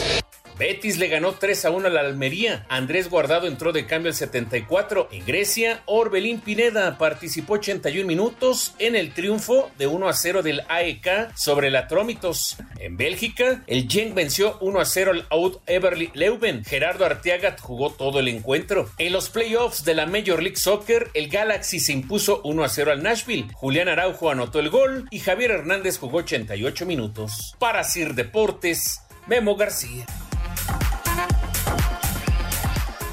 [0.61, 2.67] Betis le ganó 3 a 1 a la Almería.
[2.69, 5.09] Andrés Guardado entró de cambio al 74.
[5.11, 10.61] En Grecia, Orbelín Pineda participó 81 minutos en el triunfo de 1 a 0 del
[10.69, 12.59] AEK sobre el Atrómitos.
[12.79, 16.63] En Bélgica, el Genk venció 1 a 0 al Out Everly Leuven.
[16.63, 18.91] Gerardo Arteaga jugó todo el encuentro.
[18.99, 22.93] En los playoffs de la Major League Soccer, el Galaxy se impuso 1 a 0
[22.93, 23.49] al Nashville.
[23.55, 27.57] Julián Araujo anotó el gol y Javier Hernández jugó 88 minutos.
[27.59, 30.05] Para Sir Deportes, Memo García.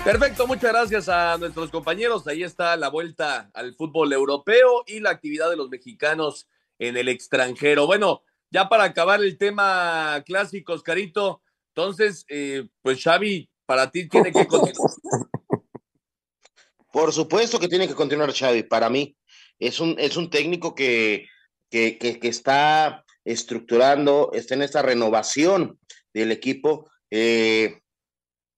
[0.07, 2.25] Perfecto, muchas gracias a nuestros compañeros.
[2.27, 6.47] Ahí está la vuelta al fútbol europeo y la actividad de los mexicanos
[6.79, 7.85] en el extranjero.
[7.88, 11.41] Bueno, ya para acabar el tema clásico, Oscarito,
[11.75, 14.91] entonces, eh, pues Xavi, para ti tiene que continuar.
[16.91, 19.17] Por supuesto que tiene que continuar Xavi, para mí.
[19.59, 21.27] Es un, es un técnico que,
[21.69, 25.77] que, que, que está estructurando, está en esta renovación
[26.13, 26.89] del equipo.
[27.11, 27.81] Eh,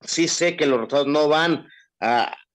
[0.02, 1.68] sí sé que los resultados no van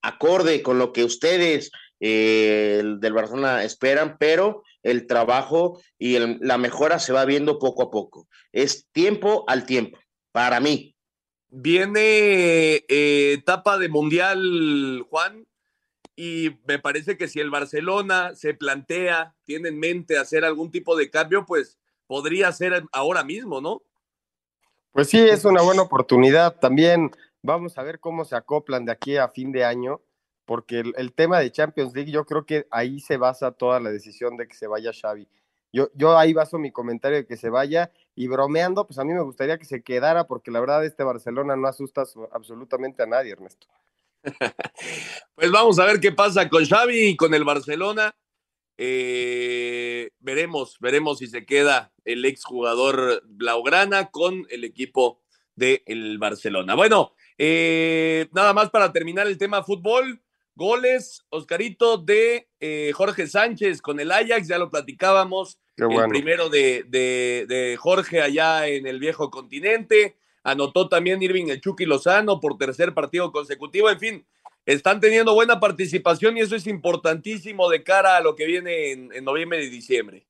[0.03, 1.71] acorde con lo que ustedes
[2.01, 7.91] eh, del Barcelona esperan, pero el trabajo y la mejora se va viendo poco a
[7.91, 8.29] poco.
[8.53, 9.99] Es tiempo al tiempo,
[10.33, 10.95] para mí.
[11.49, 15.47] Viene eh, etapa de mundial, Juan,
[16.17, 20.97] y me parece que si el Barcelona se plantea, tiene en mente hacer algún tipo
[20.97, 23.83] de cambio, pues podría ser ahora mismo, ¿no?
[24.95, 26.57] Pues sí, es una buena oportunidad.
[26.57, 27.11] También
[27.47, 30.01] Vamos a ver cómo se acoplan de aquí a fin de año,
[30.47, 34.39] porque el, tema de Champions League, yo creo que ahí se basa toda la decisión
[34.39, 35.29] de que se vaya Xavi.
[35.71, 39.13] Yo, yo ahí baso mi comentario de que se vaya y bromeando, pues a mí
[39.13, 43.33] me gustaría que se quedara, porque la verdad este Barcelona no asusta absolutamente a nadie,
[43.33, 43.67] Ernesto.
[45.35, 48.17] pues vamos a ver qué pasa con Xavi y con el Barcelona.
[48.77, 55.21] Eh, veremos, veremos si se queda el exjugador Blaugrana con el equipo
[55.55, 56.75] del Barcelona.
[56.75, 60.21] Bueno, eh, nada más para terminar el tema fútbol.
[60.57, 65.59] Goles, Oscarito, de eh, Jorge Sánchez con el Ajax, ya lo platicábamos.
[65.77, 70.17] El primero de, de, Jorge allá en el viejo continente.
[70.45, 73.91] Anotó también Irving el Chucky Lozano por tercer partido consecutivo.
[73.91, 74.27] En fin,
[74.67, 79.25] están teniendo buena participación y eso es importantísimo de cara a lo que viene en,
[79.25, 80.27] noviembre y diciembre.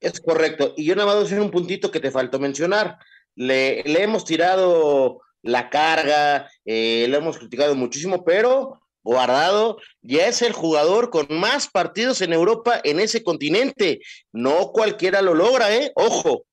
[0.00, 0.74] Es correcto.
[0.76, 2.98] Y yo nada más voy a un puntito que te faltó mencionar.
[3.34, 10.40] Le, le hemos tirado la carga, eh, lo hemos criticado muchísimo, pero Guardado ya es
[10.40, 14.00] el jugador con más partidos en Europa en ese continente.
[14.32, 15.92] No cualquiera lo logra, ¿eh?
[15.94, 16.46] Ojo.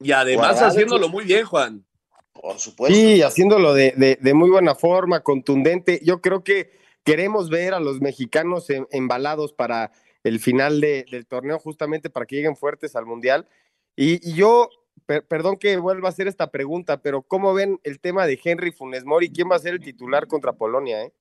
[0.00, 1.86] Y además haciéndolo muy bien, Juan.
[2.34, 2.94] Por supuesto.
[2.94, 6.00] Sí, haciéndolo de, de, muy buena forma, contundente.
[6.02, 9.92] Yo creo que queremos ver a los mexicanos embalados para
[10.24, 13.48] el final del torneo, justamente para que lleguen fuertes al Mundial.
[13.96, 14.68] Y, y yo
[15.06, 19.04] perdón que vuelva a hacer esta pregunta, pero ¿cómo ven el tema de Henry Funes
[19.04, 19.30] Mori?
[19.30, 21.02] ¿Quién va a ser el titular contra Polonia?
[21.02, 21.12] Eh?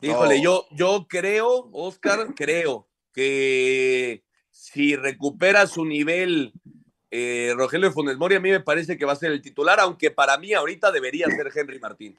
[0.00, 6.52] Híjole, yo, yo creo, Oscar, creo que si recupera su nivel
[7.10, 10.10] eh, Rogelio Funes Mori, a mí me parece que va a ser el titular, aunque
[10.10, 12.16] para mí ahorita debería ser Henry Martín.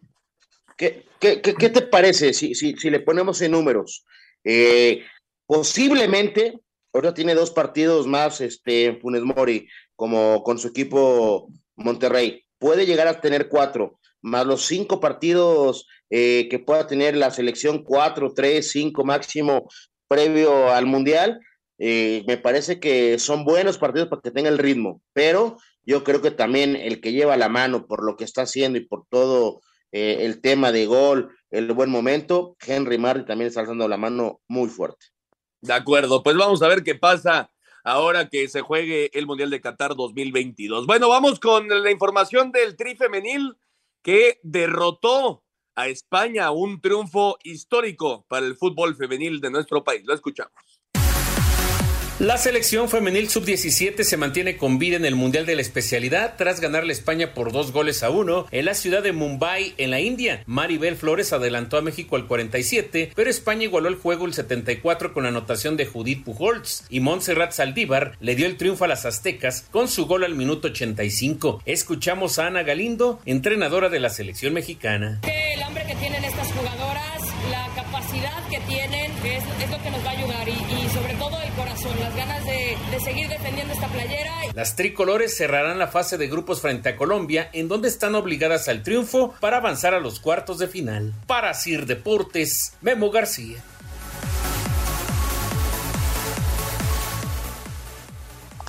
[0.76, 4.06] ¿Qué, qué, qué, te parece si, si, si, le ponemos en números?
[4.46, 5.04] Eh,
[5.46, 6.60] posiblemente,
[6.94, 12.46] ahora tiene dos partidos más este, Funes Mori, como con su equipo Monterrey.
[12.58, 17.84] Puede llegar a tener cuatro, más los cinco partidos eh, que pueda tener la selección,
[17.84, 19.68] cuatro, tres, cinco máximo
[20.08, 21.40] previo al Mundial.
[21.80, 26.22] Eh, me parece que son buenos partidos para que tenga el ritmo, pero yo creo
[26.22, 29.62] que también el que lleva la mano por lo que está haciendo y por todo
[29.94, 34.42] eh, el tema de gol, el buen momento, Henry Martin también está alzando la mano
[34.48, 35.08] muy fuerte.
[35.62, 37.50] De acuerdo, pues vamos a ver qué pasa
[37.86, 40.86] ahora que se juegue el Mundial de Qatar 2022.
[40.86, 43.58] Bueno, vamos con la información del Tri Femenil
[44.02, 45.44] que derrotó
[45.76, 50.04] a España, un triunfo histórico para el fútbol femenil de nuestro país.
[50.06, 50.54] Lo escuchamos.
[52.20, 56.60] La selección femenil sub-17 se mantiene con vida en el Mundial de la Especialidad tras
[56.60, 60.02] ganarle a España por dos goles a uno en la ciudad de Mumbai, en la
[60.02, 60.44] India.
[60.46, 65.26] Maribel Flores adelantó a México al 47, pero España igualó el juego el 74 con
[65.26, 69.88] anotación de Judith Pujols y Montserrat Saldívar le dio el triunfo a las aztecas con
[69.88, 71.62] su gol al minuto 85.
[71.66, 75.22] Escuchamos a Ana Galindo, entrenadora de la selección mexicana.
[75.58, 80.06] La hambre que tienen estas jugadoras, la capacidad que tienen, es, es lo que nos
[80.06, 81.40] va a ayudar y, y, sobre todo
[82.00, 84.32] las ganas de, de seguir defendiendo esta playera.
[84.54, 88.84] Las tricolores cerrarán la fase de grupos frente a Colombia, en donde están obligadas al
[88.84, 91.14] triunfo para avanzar a los cuartos de final.
[91.28, 93.64] Para Sir Deportes, Memo García.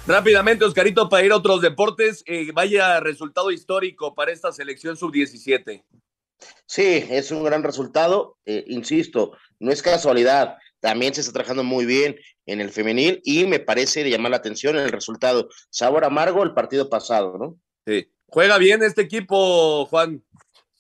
[0.07, 5.85] Rápidamente, Oscarito, para ir a otros deportes, eh, vaya resultado histórico para esta selección sub-17.
[6.67, 11.85] Sí, es un gran resultado, eh, insisto, no es casualidad, también se está trabajando muy
[11.85, 12.17] bien
[12.53, 15.49] en el femenil y me parece de llamar la atención el resultado.
[15.71, 17.57] Sabor amargo el partido pasado, ¿no?
[17.87, 18.11] Sí.
[18.27, 20.23] ¿Juega bien este equipo, Juan?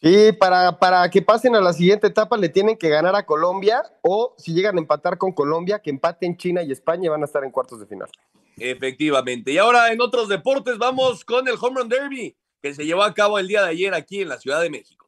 [0.03, 3.83] Sí, para, para que pasen a la siguiente etapa le tienen que ganar a Colombia
[4.03, 7.27] o si llegan a empatar con Colombia, que empaten China y España y van a
[7.27, 8.09] estar en cuartos de final.
[8.57, 9.53] Efectivamente.
[9.53, 13.14] Y ahora en otros deportes vamos con el Home Run Derby que se llevó a
[13.14, 14.99] cabo el día de ayer aquí en la Ciudad de México.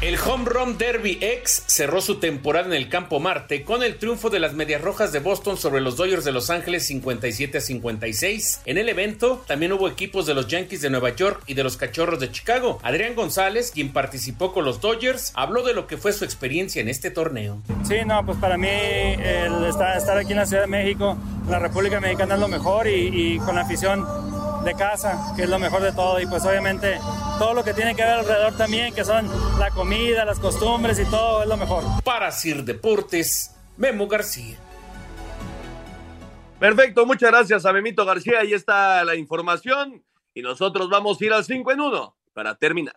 [0.00, 4.30] El Home Run Derby X cerró su temporada en el Campo Marte con el triunfo
[4.30, 8.62] de las Medias Rojas de Boston sobre los Dodgers de Los Ángeles 57 a 56.
[8.64, 11.76] En el evento también hubo equipos de los Yankees de Nueva York y de los
[11.76, 12.78] Cachorros de Chicago.
[12.82, 16.88] Adrián González, quien participó con los Dodgers, habló de lo que fue su experiencia en
[16.88, 17.60] este torneo.
[17.86, 21.58] Sí, no, pues para mí el estar, estar aquí en la Ciudad de México, la
[21.58, 24.06] República Mexicana es lo mejor y, y con la afición
[24.64, 26.20] de casa, que es lo mejor de todo.
[26.20, 26.98] Y pues obviamente
[27.38, 29.28] todo lo que tiene que ver alrededor también, que son
[29.58, 31.82] la comida, las costumbres y todo, es lo mejor.
[32.04, 34.56] Para Sir Deportes, Memo García.
[36.60, 38.40] Perfecto, muchas gracias a Memito García.
[38.40, 40.04] Ahí está la información.
[40.32, 42.94] Y nosotros vamos a ir al 5 en 1 para terminar.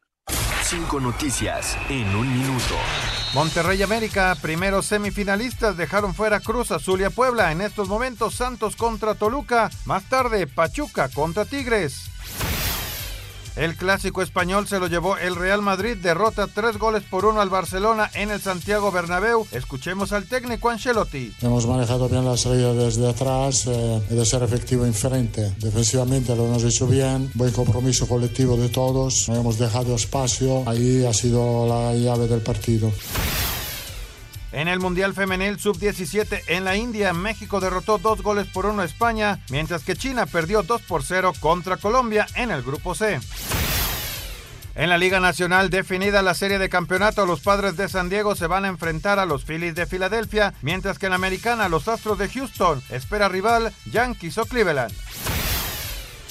[0.61, 2.75] Cinco noticias en un minuto.
[3.33, 7.51] Monterrey y América, primeros semifinalistas, dejaron fuera Cruz Azul y a Puebla.
[7.51, 9.71] En estos momentos, Santos contra Toluca.
[9.85, 12.11] Más tarde, Pachuca contra Tigres.
[13.55, 17.49] El clásico español se lo llevó el Real Madrid, derrota tres goles por uno al
[17.49, 19.45] Barcelona en el Santiago Bernabéu.
[19.51, 21.33] Escuchemos al técnico Ancelotti.
[21.41, 25.53] Hemos manejado bien la salida desde atrás eh, de ser efectivo en frente.
[25.59, 31.05] Defensivamente lo hemos hecho bien, buen compromiso colectivo de todos, no hemos dejado espacio, ahí
[31.05, 32.91] ha sido la llave del partido.
[34.53, 38.85] En el Mundial Femenil Sub-17 en la India, México derrotó dos goles por uno a
[38.85, 43.19] España, mientras que China perdió 2 por 0 contra Colombia en el Grupo C.
[44.75, 48.45] En la Liga Nacional definida la serie de campeonato, los padres de San Diego se
[48.45, 52.19] van a enfrentar a los Phillies de Filadelfia, mientras que en la Americana los Astros
[52.19, 54.93] de Houston espera rival Yankees o Cleveland.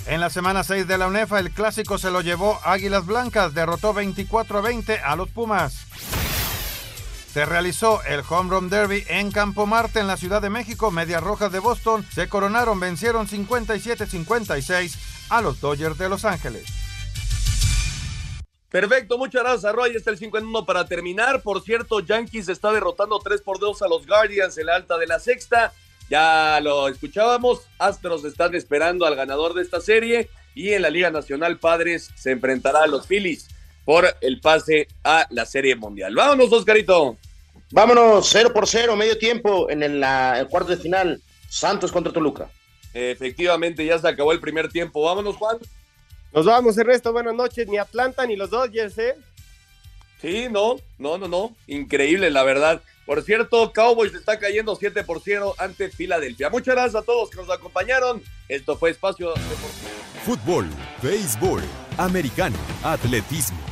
[0.06, 3.92] En la semana 6 de la UNEFA, el clásico se lo llevó Águilas Blancas, derrotó
[3.92, 5.86] 24 a 20 a los Pumas.
[7.32, 10.90] Se realizó el Home Run Derby en Campo Marte en la Ciudad de México.
[10.90, 14.98] Medias Rojas de Boston se coronaron, vencieron 57-56
[15.30, 16.66] a los Dodgers de Los Ángeles.
[18.68, 19.96] Perfecto, muchas gracias, Roy.
[19.96, 21.40] Está el 5 en 1 para terminar.
[21.40, 25.06] Por cierto, Yankees está derrotando 3 por 2 a los Guardians en la alta de
[25.06, 25.72] la sexta.
[26.10, 27.62] Ya lo escuchábamos.
[27.78, 30.28] Astros están esperando al ganador de esta serie.
[30.54, 33.48] Y en la Liga Nacional, Padres se enfrentará a los Phillies
[33.84, 36.14] por el pase a la Serie Mundial.
[36.14, 37.16] Vámonos, Oscarito.
[37.70, 41.20] Vámonos, 0 por 0, medio tiempo en el, la, el cuarto de final.
[41.48, 42.50] Santos contra Toluca.
[42.94, 45.02] Efectivamente, ya se acabó el primer tiempo.
[45.02, 45.58] Vámonos, Juan.
[46.32, 47.12] Nos vamos, Ernesto.
[47.12, 47.66] Buenas noches.
[47.68, 49.14] Ni Atlanta ni los Dodgers, ¿eh?
[50.20, 51.56] Sí, no, no, no, no.
[51.66, 52.82] Increíble, la verdad.
[53.04, 56.48] Por cierto, Cowboys está cayendo 7 por 0 ante Filadelfia.
[56.48, 58.22] Muchas gracias a todos que nos acompañaron.
[58.48, 59.68] Esto fue Espacio Deportivo.
[60.24, 60.68] Fútbol,
[61.02, 61.62] béisbol,
[61.98, 63.71] americano, atletismo.